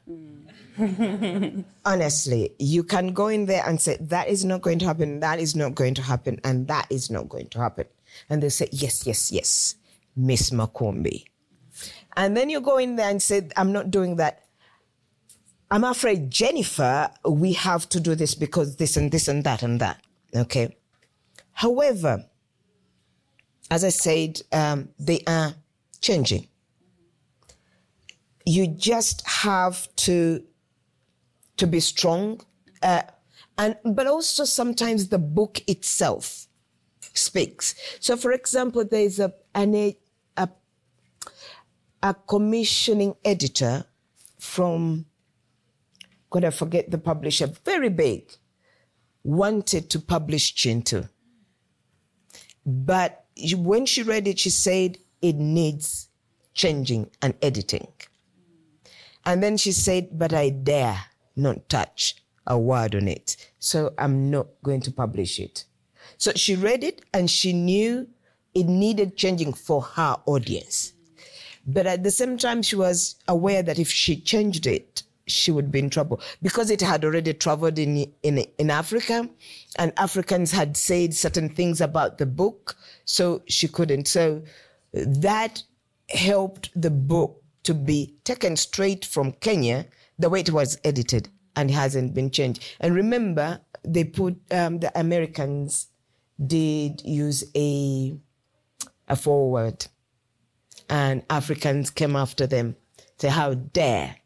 Honestly, 1.84 2.52
you 2.58 2.84
can 2.84 3.12
go 3.12 3.28
in 3.28 3.46
there 3.46 3.64
and 3.66 3.80
say, 3.80 3.96
that 4.00 4.28
is 4.28 4.44
not 4.44 4.62
going 4.62 4.78
to 4.78 4.86
happen, 4.86 5.20
that 5.20 5.40
is 5.40 5.56
not 5.56 5.74
going 5.74 5.94
to 5.94 6.02
happen, 6.02 6.40
and 6.44 6.68
that 6.68 6.86
is 6.90 7.10
not 7.10 7.28
going 7.28 7.48
to 7.48 7.58
happen. 7.58 7.86
And 8.30 8.42
they 8.42 8.48
say, 8.48 8.68
yes, 8.70 9.06
yes, 9.06 9.32
yes, 9.32 9.74
Miss 10.16 10.50
Makumbi. 10.50 11.24
And 12.16 12.36
then 12.36 12.50
you 12.50 12.60
go 12.60 12.78
in 12.78 12.96
there 12.96 13.10
and 13.10 13.22
say, 13.22 13.48
I'm 13.56 13.72
not 13.72 13.90
doing 13.90 14.16
that. 14.16 14.44
I'm 15.70 15.84
afraid, 15.84 16.30
Jennifer, 16.30 17.10
we 17.24 17.52
have 17.54 17.88
to 17.90 18.00
do 18.00 18.14
this 18.14 18.34
because 18.34 18.76
this 18.76 18.96
and 18.96 19.10
this 19.10 19.28
and 19.28 19.44
that 19.44 19.62
and 19.62 19.80
that. 19.80 20.00
Okay. 20.34 20.76
However, 21.52 22.24
as 23.70 23.84
I 23.84 23.90
said, 23.90 24.40
um, 24.52 24.88
they 24.98 25.22
are 25.26 25.54
changing. 26.00 26.48
You 28.46 28.66
just 28.66 29.26
have 29.26 29.94
to 29.96 30.42
to 31.58 31.66
be 31.66 31.80
strong, 31.80 32.40
uh, 32.82 33.02
and 33.56 33.76
but 33.84 34.06
also 34.06 34.44
sometimes 34.44 35.08
the 35.08 35.18
book 35.18 35.60
itself 35.66 36.46
speaks. 37.12 37.74
So, 38.00 38.16
for 38.16 38.32
example, 38.32 38.84
there 38.84 39.02
is 39.02 39.18
a 39.18 39.32
an, 39.54 39.94
a 40.36 40.48
a 42.02 42.14
commissioning 42.14 43.14
editor 43.24 43.84
from 44.38 45.06
I 46.34 46.50
forget 46.50 46.90
the 46.90 46.98
publisher, 46.98 47.46
very 47.64 47.88
big, 47.88 48.30
wanted 49.24 49.90
to 49.90 49.98
publish 49.98 50.54
Kintu. 50.54 51.08
But 52.64 53.24
when 53.54 53.86
she 53.86 54.02
read 54.02 54.28
it, 54.28 54.38
she 54.38 54.50
said 54.50 54.98
it 55.22 55.36
needs 55.36 56.08
changing 56.54 57.10
and 57.22 57.34
editing. 57.40 57.88
And 59.24 59.42
then 59.42 59.56
she 59.56 59.72
said, 59.72 60.18
But 60.18 60.32
I 60.32 60.50
dare 60.50 60.98
not 61.38 61.68
touch 61.68 62.16
a 62.46 62.58
word 62.58 62.94
on 62.94 63.08
it. 63.08 63.36
So 63.58 63.92
I'm 63.98 64.30
not 64.30 64.48
going 64.62 64.80
to 64.82 64.90
publish 64.90 65.38
it. 65.38 65.64
So 66.16 66.32
she 66.32 66.56
read 66.56 66.82
it 66.82 67.04
and 67.12 67.30
she 67.30 67.52
knew 67.52 68.08
it 68.54 68.66
needed 68.66 69.16
changing 69.16 69.52
for 69.52 69.82
her 69.82 70.16
audience. 70.26 70.92
But 71.66 71.86
at 71.86 72.02
the 72.02 72.10
same 72.10 72.38
time, 72.38 72.62
she 72.62 72.76
was 72.76 73.16
aware 73.28 73.62
that 73.62 73.78
if 73.78 73.90
she 73.90 74.18
changed 74.20 74.66
it, 74.66 75.02
she 75.26 75.50
would 75.50 75.70
be 75.70 75.78
in 75.78 75.90
trouble 75.90 76.22
because 76.42 76.70
it 76.70 76.80
had 76.80 77.04
already 77.04 77.34
traveled 77.34 77.78
in, 77.78 78.10
in, 78.22 78.38
in 78.56 78.70
Africa 78.70 79.28
and 79.76 79.92
Africans 79.98 80.50
had 80.50 80.74
said 80.76 81.14
certain 81.14 81.50
things 81.50 81.82
about 81.82 82.16
the 82.16 82.24
book. 82.24 82.76
So 83.04 83.42
she 83.46 83.68
couldn't. 83.68 84.08
So 84.08 84.42
that 84.92 85.62
helped 86.08 86.70
the 86.80 86.90
book 86.90 87.42
to 87.64 87.74
be 87.74 88.14
taken 88.24 88.56
straight 88.56 89.04
from 89.04 89.32
Kenya, 89.32 89.86
the 90.18 90.28
way 90.28 90.40
it 90.40 90.50
was 90.50 90.78
edited 90.84 91.28
and 91.56 91.70
hasn't 91.70 92.14
been 92.14 92.30
changed. 92.30 92.64
And 92.80 92.94
remember, 92.94 93.60
they 93.84 94.04
put, 94.04 94.36
um, 94.50 94.78
the 94.80 94.96
Americans 94.98 95.88
did 96.44 97.02
use 97.04 97.44
a, 97.56 98.16
a 99.08 99.16
foreword 99.16 99.86
and 100.88 101.22
Africans 101.30 101.90
came 101.90 102.16
after 102.16 102.46
them. 102.46 102.76
Say, 103.18 103.28
how 103.28 103.54
dare, 103.54 104.16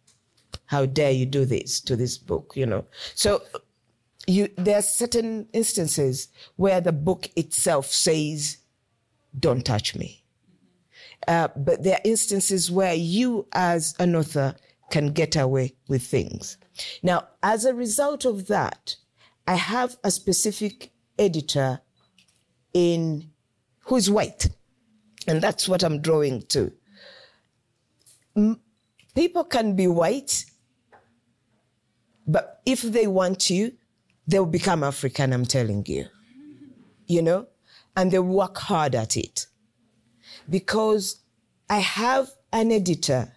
how 0.66 0.86
dare 0.86 1.12
you 1.12 1.26
do 1.26 1.44
this 1.44 1.80
to 1.82 1.96
this 1.96 2.18
book, 2.18 2.52
you 2.54 2.66
know? 2.66 2.84
So 3.14 3.42
you, 4.26 4.48
there 4.56 4.78
are 4.78 4.82
certain 4.82 5.48
instances 5.52 6.28
where 6.56 6.80
the 6.80 6.92
book 6.92 7.30
itself 7.36 7.86
says, 7.86 8.58
don't 9.38 9.64
touch 9.64 9.94
me. 9.94 10.22
Uh, 11.26 11.48
but 11.56 11.82
there 11.82 11.94
are 11.94 12.00
instances 12.04 12.70
where 12.70 12.94
you 12.94 13.46
as 13.52 13.94
an 13.98 14.14
author 14.16 14.54
can 14.92 15.08
get 15.08 15.34
away 15.34 15.74
with 15.88 16.02
things. 16.02 16.56
Now, 17.02 17.26
as 17.42 17.64
a 17.64 17.74
result 17.74 18.24
of 18.24 18.46
that, 18.46 18.94
I 19.48 19.56
have 19.56 19.96
a 20.04 20.10
specific 20.10 20.92
editor 21.18 21.80
in 22.72 23.30
who's 23.86 24.08
white. 24.08 24.48
And 25.26 25.42
that's 25.42 25.68
what 25.68 25.82
I'm 25.82 26.00
drawing 26.00 26.42
to. 26.54 26.72
M- 28.36 28.60
People 29.14 29.44
can 29.44 29.76
be 29.76 29.86
white, 29.86 30.44
but 32.26 32.62
if 32.64 32.82
they 32.82 33.06
want 33.06 33.50
you, 33.50 33.72
they'll 34.26 34.46
become 34.46 34.82
African, 34.82 35.32
I'm 35.32 35.44
telling 35.44 35.84
you. 35.86 36.06
You 37.06 37.22
know? 37.22 37.46
and 37.96 38.10
they 38.10 38.18
work 38.18 38.58
hard 38.58 38.94
at 38.94 39.16
it. 39.16 39.46
Because 40.48 41.20
I 41.68 41.78
have 41.78 42.30
an 42.52 42.72
editor 42.72 43.32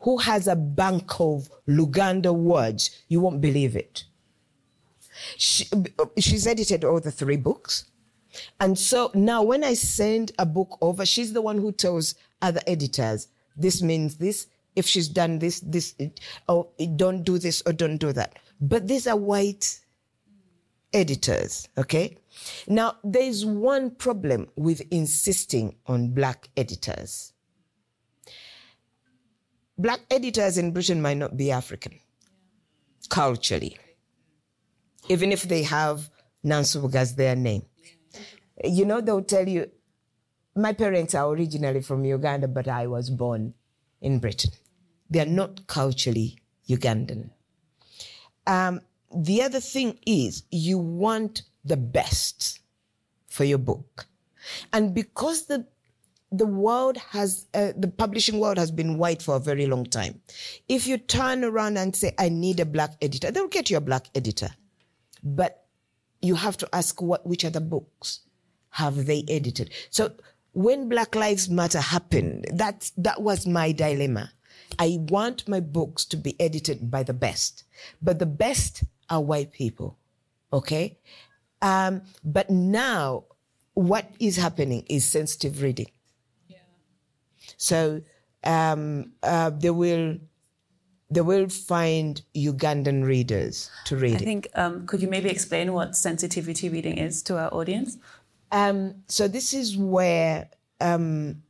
who 0.00 0.18
has 0.18 0.46
a 0.46 0.56
bank 0.56 1.20
of 1.20 1.48
Luganda 1.68 2.34
words. 2.34 2.90
You 3.08 3.20
won't 3.20 3.40
believe 3.40 3.76
it. 3.76 4.04
She, 5.36 5.66
she's 6.18 6.46
edited 6.46 6.84
all 6.84 7.00
the 7.00 7.10
three 7.10 7.36
books. 7.36 7.84
And 8.60 8.78
so 8.78 9.10
now 9.14 9.42
when 9.42 9.64
I 9.64 9.74
send 9.74 10.32
a 10.38 10.46
book 10.46 10.78
over, 10.80 11.04
she's 11.04 11.32
the 11.32 11.42
one 11.42 11.58
who 11.58 11.72
tells 11.72 12.14
other 12.40 12.60
editors, 12.66 13.28
this 13.56 13.82
means 13.82 14.16
this. 14.16 14.46
If 14.76 14.86
she's 14.86 15.08
done 15.08 15.40
this, 15.40 15.60
this, 15.60 15.94
or 16.48 16.68
don't 16.94 17.24
do 17.24 17.38
this 17.38 17.62
or 17.66 17.72
don't 17.72 17.98
do 17.98 18.12
that. 18.12 18.38
But 18.60 18.86
these 18.86 19.06
are 19.06 19.16
white 19.16 19.80
editors, 20.92 21.68
okay? 21.76 22.16
Now, 22.68 22.96
there's 23.02 23.44
one 23.44 23.90
problem 23.90 24.48
with 24.56 24.82
insisting 24.92 25.74
on 25.86 26.10
black 26.10 26.48
editors. 26.56 27.32
Black 29.80 30.00
editors 30.10 30.58
in 30.58 30.72
Britain 30.72 31.00
might 31.00 31.16
not 31.16 31.38
be 31.38 31.50
African 31.50 31.98
culturally, 33.08 33.78
even 35.08 35.32
if 35.32 35.44
they 35.44 35.62
have 35.62 36.10
Nansubuga 36.44 36.96
as 36.96 37.14
their 37.14 37.34
name. 37.34 37.62
You 38.62 38.84
know, 38.84 39.00
they'll 39.00 39.22
tell 39.22 39.48
you, 39.48 39.70
my 40.54 40.74
parents 40.74 41.14
are 41.14 41.30
originally 41.30 41.80
from 41.80 42.04
Uganda, 42.04 42.46
but 42.46 42.68
I 42.68 42.88
was 42.88 43.08
born 43.08 43.54
in 44.02 44.18
Britain. 44.18 44.50
They 45.08 45.20
are 45.20 45.32
not 45.40 45.66
culturally 45.66 46.38
Ugandan. 46.68 47.30
Um, 48.46 48.82
the 49.16 49.42
other 49.42 49.60
thing 49.60 49.98
is 50.04 50.42
you 50.50 50.76
want 50.76 51.40
the 51.64 51.78
best 51.78 52.60
for 53.28 53.44
your 53.44 53.58
book. 53.58 54.06
And 54.74 54.92
because 54.92 55.46
the 55.46 55.66
the 56.32 56.46
world 56.46 56.96
has 56.96 57.46
uh, 57.54 57.72
the 57.76 57.88
publishing 57.88 58.38
world 58.38 58.56
has 58.56 58.70
been 58.70 58.98
white 58.98 59.20
for 59.20 59.36
a 59.36 59.40
very 59.40 59.66
long 59.66 59.84
time. 59.84 60.20
If 60.68 60.86
you 60.86 60.96
turn 60.96 61.44
around 61.44 61.76
and 61.76 61.94
say 61.94 62.14
I 62.18 62.28
need 62.28 62.60
a 62.60 62.64
black 62.64 62.94
editor, 63.02 63.30
they'll 63.30 63.48
get 63.48 63.70
you 63.70 63.76
a 63.76 63.80
black 63.80 64.06
editor. 64.14 64.50
But 65.22 65.66
you 66.22 66.36
have 66.36 66.56
to 66.58 66.68
ask 66.72 67.02
what 67.02 67.26
which 67.26 67.44
other 67.44 67.60
books 67.60 68.20
have 68.70 69.06
they 69.06 69.24
edited. 69.28 69.70
So 69.90 70.12
when 70.52 70.88
Black 70.88 71.14
Lives 71.14 71.48
Matter 71.48 71.80
happened, 71.80 72.46
that 72.52 72.90
that 72.96 73.22
was 73.22 73.46
my 73.46 73.72
dilemma. 73.72 74.30
I 74.78 74.98
want 75.00 75.48
my 75.48 75.58
books 75.60 76.04
to 76.06 76.16
be 76.16 76.40
edited 76.40 76.90
by 76.90 77.02
the 77.02 77.12
best, 77.12 77.64
but 78.00 78.20
the 78.20 78.26
best 78.26 78.84
are 79.08 79.20
white 79.20 79.52
people. 79.52 79.98
Okay. 80.52 80.98
Um, 81.62 82.02
but 82.24 82.50
now 82.50 83.24
what 83.74 84.10
is 84.18 84.36
happening 84.36 84.84
is 84.88 85.04
sensitive 85.04 85.60
reading. 85.62 85.88
So 87.60 88.00
um, 88.42 89.12
uh, 89.22 89.50
they 89.50 89.70
will 89.70 90.16
they 91.10 91.20
will 91.20 91.48
find 91.48 92.22
Ugandan 92.34 93.04
readers 93.04 93.70
to 93.84 93.96
read 93.96 94.12
I 94.12 94.16
it. 94.16 94.24
think 94.24 94.48
um, 94.54 94.86
could 94.86 95.02
you 95.02 95.08
maybe 95.08 95.28
explain 95.28 95.72
what 95.72 95.94
sensitivity 95.94 96.68
reading 96.68 96.98
is 96.98 97.22
to 97.24 97.36
our 97.36 97.52
audience? 97.52 97.98
Um, 98.52 98.94
so 99.08 99.28
this 99.28 99.52
is 99.52 99.76
where, 99.76 100.48
um, 100.80 101.42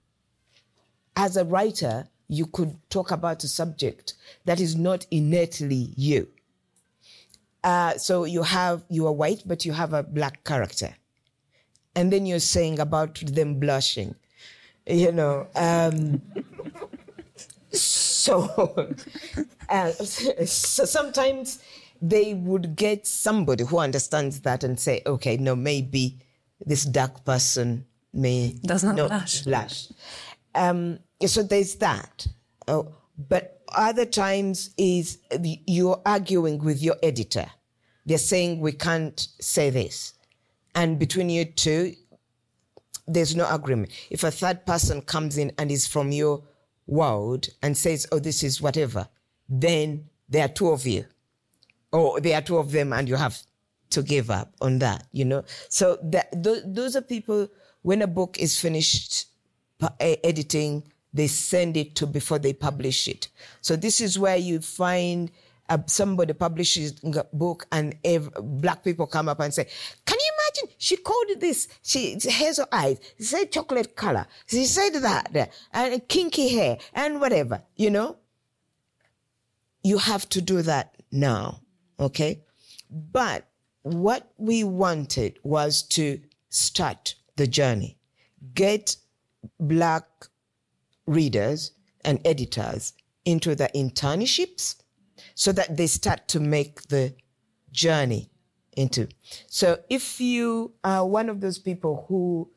as 1.16 1.36
a 1.36 1.44
writer, 1.44 2.08
you 2.28 2.46
could 2.46 2.76
talk 2.90 3.10
about 3.10 3.44
a 3.44 3.48
subject 3.48 4.14
that 4.46 4.60
is 4.60 4.76
not 4.76 5.06
innately 5.10 5.92
you. 5.96 6.28
Uh, 7.62 7.96
so 7.98 8.24
you 8.24 8.42
have 8.42 8.82
you 8.88 9.06
are 9.06 9.12
white, 9.12 9.42
but 9.46 9.64
you 9.64 9.72
have 9.72 9.92
a 9.92 10.02
black 10.02 10.42
character, 10.44 10.96
and 11.94 12.12
then 12.12 12.26
you're 12.26 12.40
saying 12.40 12.80
about 12.80 13.20
them 13.26 13.60
blushing, 13.60 14.14
you 14.86 15.12
know. 15.12 15.46
Um, 15.54 16.22
so, 17.72 18.94
uh, 19.68 19.92
so 19.92 20.84
sometimes 20.84 21.62
they 22.02 22.34
would 22.34 22.76
get 22.76 23.06
somebody 23.06 23.64
who 23.64 23.78
understands 23.78 24.40
that 24.40 24.64
and 24.64 24.78
say, 24.78 25.02
okay, 25.06 25.36
no, 25.36 25.54
maybe 25.54 26.18
this 26.64 26.84
dark 26.84 27.24
person 27.24 27.86
may 28.12 28.56
Does 28.62 28.84
not 28.84 28.96
blush. 28.96 29.42
blush. 29.42 29.88
Um, 30.54 30.98
so 31.24 31.42
there's 31.42 31.76
that. 31.76 32.26
Oh, 32.66 32.94
but 33.28 33.62
other 33.72 34.06
times 34.06 34.70
is 34.76 35.18
you're 35.66 36.00
arguing 36.04 36.64
with 36.64 36.82
your 36.82 36.96
editor. 37.02 37.46
They're 38.06 38.18
saying 38.18 38.60
we 38.60 38.72
can't 38.72 39.28
say 39.40 39.70
this. 39.70 40.14
And 40.74 40.98
between 40.98 41.30
you 41.30 41.44
two, 41.44 41.94
there's 43.12 43.34
no 43.34 43.48
agreement. 43.50 43.92
If 44.10 44.24
a 44.24 44.30
third 44.30 44.64
person 44.66 45.02
comes 45.02 45.36
in 45.38 45.52
and 45.58 45.70
is 45.70 45.86
from 45.86 46.12
your 46.12 46.42
world 46.86 47.48
and 47.62 47.76
says, 47.76 48.06
oh, 48.12 48.18
this 48.18 48.42
is 48.42 48.62
whatever, 48.62 49.08
then 49.48 50.08
there 50.28 50.44
are 50.44 50.48
two 50.48 50.68
of 50.68 50.86
you. 50.86 51.04
Or 51.92 52.20
there 52.20 52.38
are 52.38 52.42
two 52.42 52.58
of 52.58 52.70
them 52.70 52.92
and 52.92 53.08
you 53.08 53.16
have 53.16 53.36
to 53.90 54.02
give 54.02 54.30
up 54.30 54.54
on 54.60 54.78
that, 54.78 55.06
you 55.10 55.24
know? 55.24 55.44
So 55.68 55.98
that, 56.04 56.42
th- 56.44 56.62
those 56.64 56.94
are 56.94 57.02
people, 57.02 57.48
when 57.82 58.02
a 58.02 58.06
book 58.06 58.38
is 58.38 58.58
finished 58.58 59.26
editing, 59.98 60.84
they 61.12 61.26
send 61.26 61.76
it 61.76 61.96
to 61.96 62.06
before 62.06 62.38
they 62.38 62.52
publish 62.52 63.08
it. 63.08 63.28
So 63.60 63.74
this 63.74 64.00
is 64.00 64.18
where 64.18 64.36
you 64.36 64.60
find 64.60 65.32
uh, 65.68 65.78
somebody 65.86 66.32
publishes 66.32 67.02
a 67.02 67.24
book 67.32 67.66
and 67.72 67.96
ev- 68.04 68.30
black 68.40 68.84
people 68.84 69.06
come 69.06 69.28
up 69.28 69.40
and 69.40 69.52
say, 69.52 69.66
can? 70.06 70.19
She 70.82 70.96
called 70.96 71.40
this. 71.40 71.68
She 71.82 72.18
hazel 72.18 72.64
eyes. 72.72 72.98
She 73.18 73.24
said 73.24 73.52
chocolate 73.52 73.94
color. 73.94 74.26
She 74.46 74.64
said 74.64 74.94
that 75.02 75.52
and 75.74 76.08
kinky 76.08 76.48
hair 76.48 76.78
and 76.94 77.20
whatever, 77.20 77.62
you 77.76 77.90
know? 77.90 78.16
You 79.82 79.98
have 79.98 80.26
to 80.30 80.40
do 80.40 80.62
that 80.62 80.96
now. 81.12 81.60
Okay. 81.98 82.44
But 82.90 83.46
what 83.82 84.32
we 84.38 84.64
wanted 84.64 85.38
was 85.42 85.82
to 85.88 86.18
start 86.48 87.14
the 87.36 87.46
journey, 87.46 87.98
get 88.54 88.96
black 89.58 90.06
readers 91.06 91.72
and 92.06 92.20
editors 92.24 92.94
into 93.26 93.54
the 93.54 93.68
internships 93.74 94.76
so 95.34 95.52
that 95.52 95.76
they 95.76 95.86
start 95.86 96.26
to 96.28 96.40
make 96.40 96.88
the 96.88 97.14
journey 97.70 98.30
into. 98.76 99.08
So 99.46 99.78
if 99.88 100.20
you 100.20 100.72
are 100.84 101.06
one 101.06 101.28
of 101.28 101.40
those 101.40 101.58
people 101.58 102.06
who 102.08 102.50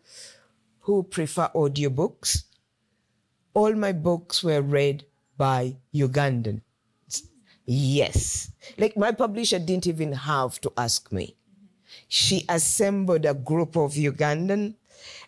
who 0.81 1.03
prefer 1.03 1.49
audiobooks, 1.55 2.43
all 3.53 3.73
my 3.73 3.91
books 3.91 4.43
were 4.43 4.61
read 4.61 5.05
by 5.37 5.77
Ugandan. 5.93 6.61
Yes. 7.65 8.51
Like 8.77 8.97
my 8.97 9.11
publisher 9.11 9.59
didn't 9.59 9.87
even 9.87 10.11
have 10.11 10.59
to 10.61 10.73
ask 10.77 11.11
me. 11.11 11.35
She 12.07 12.43
assembled 12.49 13.25
a 13.25 13.33
group 13.33 13.77
of 13.77 13.93
Ugandan. 13.93 14.75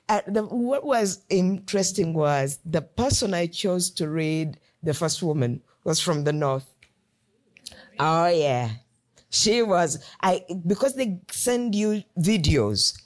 Uh, 0.10 0.21
the, 0.28 0.43
what 0.43 0.86
was 0.86 1.24
interesting 1.30 2.13
was 2.13 2.60
the 2.65 2.82
person 2.82 3.34
I 3.34 3.48
chose 3.48 3.89
to 3.91 4.10
read, 4.10 4.60
the 4.84 4.93
first 4.93 5.24
woman, 5.24 5.63
was 5.84 6.00
from 6.02 6.24
the 6.26 6.34
north. 6.34 6.67
Oh 8.00 8.28
yeah, 8.28 8.71
she 9.36 9.62
was. 9.62 10.04
I 10.21 10.43
because 10.65 10.95
they 10.95 11.19
send 11.32 11.76
you 11.76 12.04
videos, 12.17 13.02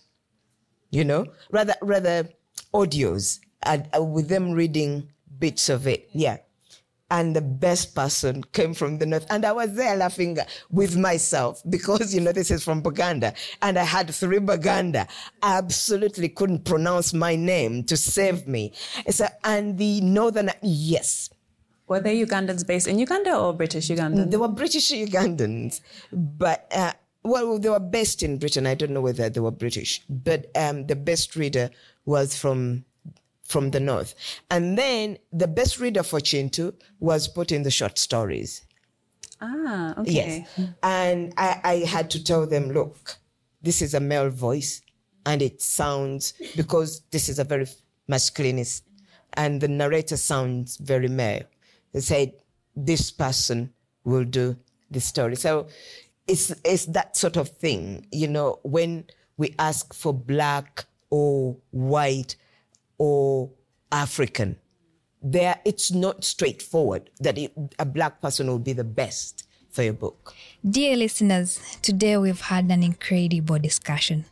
you 0.92 1.04
know, 1.04 1.26
rather 1.52 1.76
rather 1.82 2.30
audios, 2.74 3.40
and 3.64 3.90
uh, 3.96 4.04
with 4.04 4.28
them 4.30 4.52
reading 4.52 5.10
bits 5.40 5.70
of 5.70 5.88
it. 5.88 6.08
Yeah 6.12 6.38
and 7.12 7.36
the 7.36 7.42
best 7.42 7.96
person 7.96 8.44
came 8.54 8.74
from 8.74 9.00
the 9.00 9.06
north. 9.06 9.26
And 9.30 9.46
I 9.46 9.52
was 9.52 9.74
there 9.74 9.96
laughing 9.96 10.38
with 10.70 10.96
myself 10.96 11.62
because, 11.70 12.14
you 12.14 12.22
know, 12.22 12.32
this 12.32 12.52
is 12.52 12.64
from 12.64 12.82
Baganda. 12.82 13.34
And 13.62 13.78
I 13.78 13.84
had 13.84 14.14
three 14.14 14.40
Baganda. 14.40 15.08
I 15.42 15.58
absolutely 15.58 16.30
couldn't 16.30 16.66
pronounce 16.66 17.14
my 17.14 17.36
name 17.36 17.84
to 17.86 17.98
save 17.98 18.48
me. 18.48 18.74
So, 19.10 19.28
and 19.44 19.78
the 19.78 20.02
northern, 20.02 20.52
yes. 20.62 21.30
Were 21.90 22.00
they 22.00 22.24
Ugandans 22.24 22.66
based 22.66 22.88
in 22.88 23.00
Uganda 23.00 23.36
or 23.36 23.52
British 23.54 23.90
Ugandans? 23.90 24.30
They 24.32 24.38
were 24.38 24.48
British 24.48 24.92
Ugandans, 24.92 25.82
but, 26.12 26.68
uh, 26.72 26.94
well, 27.24 27.58
they 27.58 27.70
were 27.70 27.80
based 27.80 28.22
in 28.22 28.38
Britain. 28.38 28.68
I 28.68 28.76
don't 28.76 28.92
know 28.92 29.02
whether 29.02 29.28
they 29.30 29.40
were 29.40 29.52
British, 29.52 30.02
but 30.08 30.52
um, 30.56 30.86
the 30.86 30.96
best 30.96 31.36
reader 31.36 31.70
was 32.06 32.38
from 32.38 32.86
from 33.44 33.72
the 33.72 33.80
north. 33.80 34.14
And 34.52 34.78
then 34.78 35.18
the 35.34 35.48
best 35.48 35.80
reader 35.80 36.04
for 36.04 36.20
Kintu 36.20 36.76
was 37.00 37.28
put 37.28 37.52
in 37.52 37.64
the 37.64 37.72
short 37.72 37.98
stories. 37.98 38.64
Ah, 39.42 40.00
okay. 40.00 40.46
Yes. 40.58 40.70
And 40.84 41.34
I, 41.36 41.60
I 41.64 41.76
had 41.78 42.12
to 42.12 42.24
tell 42.24 42.46
them, 42.46 42.70
look, 42.70 43.18
this 43.64 43.82
is 43.82 43.96
a 43.96 44.00
male 44.00 44.30
voice 44.30 44.84
and 45.26 45.42
it 45.42 45.64
sounds, 45.64 46.34
because 46.56 47.02
this 47.10 47.28
is 47.28 47.40
a 47.40 47.44
very 47.44 47.66
masculinist 48.08 48.84
and 49.34 49.60
the 49.62 49.68
narrator 49.68 50.18
sounds 50.18 50.78
very 50.78 51.08
male. 51.08 51.44
They 51.94 52.02
said, 52.02 52.34
this 52.76 53.12
person 53.12 53.74
will 54.04 54.24
do 54.24 54.58
the 54.92 55.00
story. 55.00 55.36
So 55.36 55.68
it's, 56.28 56.54
it's 56.64 56.86
that 56.88 57.18
sort 57.18 57.38
of 57.38 57.50
thing, 57.50 58.08
you 58.12 58.28
know, 58.28 58.60
when 58.64 59.06
we 59.38 59.56
ask 59.58 59.94
for 59.94 60.14
black 60.14 60.86
or 61.10 61.58
white 61.72 62.36
or 62.98 63.50
African. 63.92 64.58
There, 65.22 65.60
it's 65.66 65.92
not 65.92 66.24
straightforward 66.24 67.10
that 67.20 67.38
it, 67.38 67.52
a 67.78 67.86
black 67.86 68.22
person 68.22 68.48
will 68.48 68.60
be 68.60 68.74
the 68.74 68.84
best 68.84 69.48
for 69.70 69.84
your 69.84 69.94
book. 69.94 70.34
Dear 70.68 70.96
listeners, 70.96 71.60
today 71.82 72.18
we've 72.18 72.40
had 72.40 72.66
an 72.72 72.84
incredible 72.84 73.60
discussion. 73.60 74.26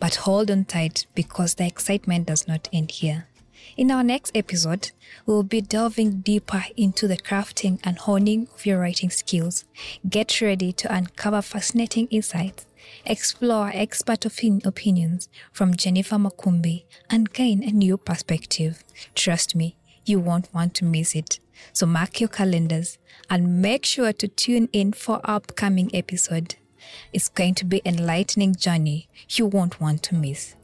But 0.00 0.16
hold 0.16 0.50
on 0.50 0.64
tight 0.64 1.06
because 1.14 1.54
the 1.54 1.66
excitement 1.66 2.26
does 2.26 2.48
not 2.48 2.68
end 2.72 2.90
here. 2.90 3.28
In 3.76 3.90
our 3.90 4.02
next 4.02 4.36
episode, 4.36 4.90
we'll 5.26 5.42
be 5.42 5.60
delving 5.60 6.20
deeper 6.20 6.64
into 6.76 7.06
the 7.06 7.16
crafting 7.16 7.78
and 7.84 7.98
honing 7.98 8.48
of 8.54 8.66
your 8.66 8.80
writing 8.80 9.10
skills. 9.10 9.64
Get 10.08 10.40
ready 10.40 10.72
to 10.72 10.92
uncover 10.92 11.42
fascinating 11.42 12.08
insights, 12.08 12.66
explore 13.04 13.70
expert 13.72 14.26
opin- 14.26 14.62
opinions 14.64 15.28
from 15.52 15.76
Jennifer 15.76 16.16
Makumbi, 16.16 16.84
and 17.08 17.32
gain 17.32 17.62
a 17.62 17.70
new 17.70 17.96
perspective. 17.96 18.82
Trust 19.14 19.54
me, 19.54 19.76
you 20.04 20.18
won't 20.18 20.52
want 20.52 20.74
to 20.74 20.84
miss 20.84 21.14
it. 21.14 21.38
So 21.72 21.86
mark 21.86 22.20
your 22.20 22.28
calendars 22.28 22.98
and 23.28 23.60
make 23.60 23.84
sure 23.84 24.12
to 24.12 24.28
tune 24.28 24.68
in 24.72 24.92
for 24.92 25.20
our 25.24 25.36
upcoming 25.36 25.90
episode. 25.94 26.56
It's 27.12 27.28
going 27.28 27.54
to 27.56 27.64
be 27.64 27.82
an 27.84 27.98
enlightening 27.98 28.54
journey 28.54 29.08
you 29.30 29.46
won't 29.46 29.80
want 29.80 30.02
to 30.04 30.14
miss. 30.14 30.54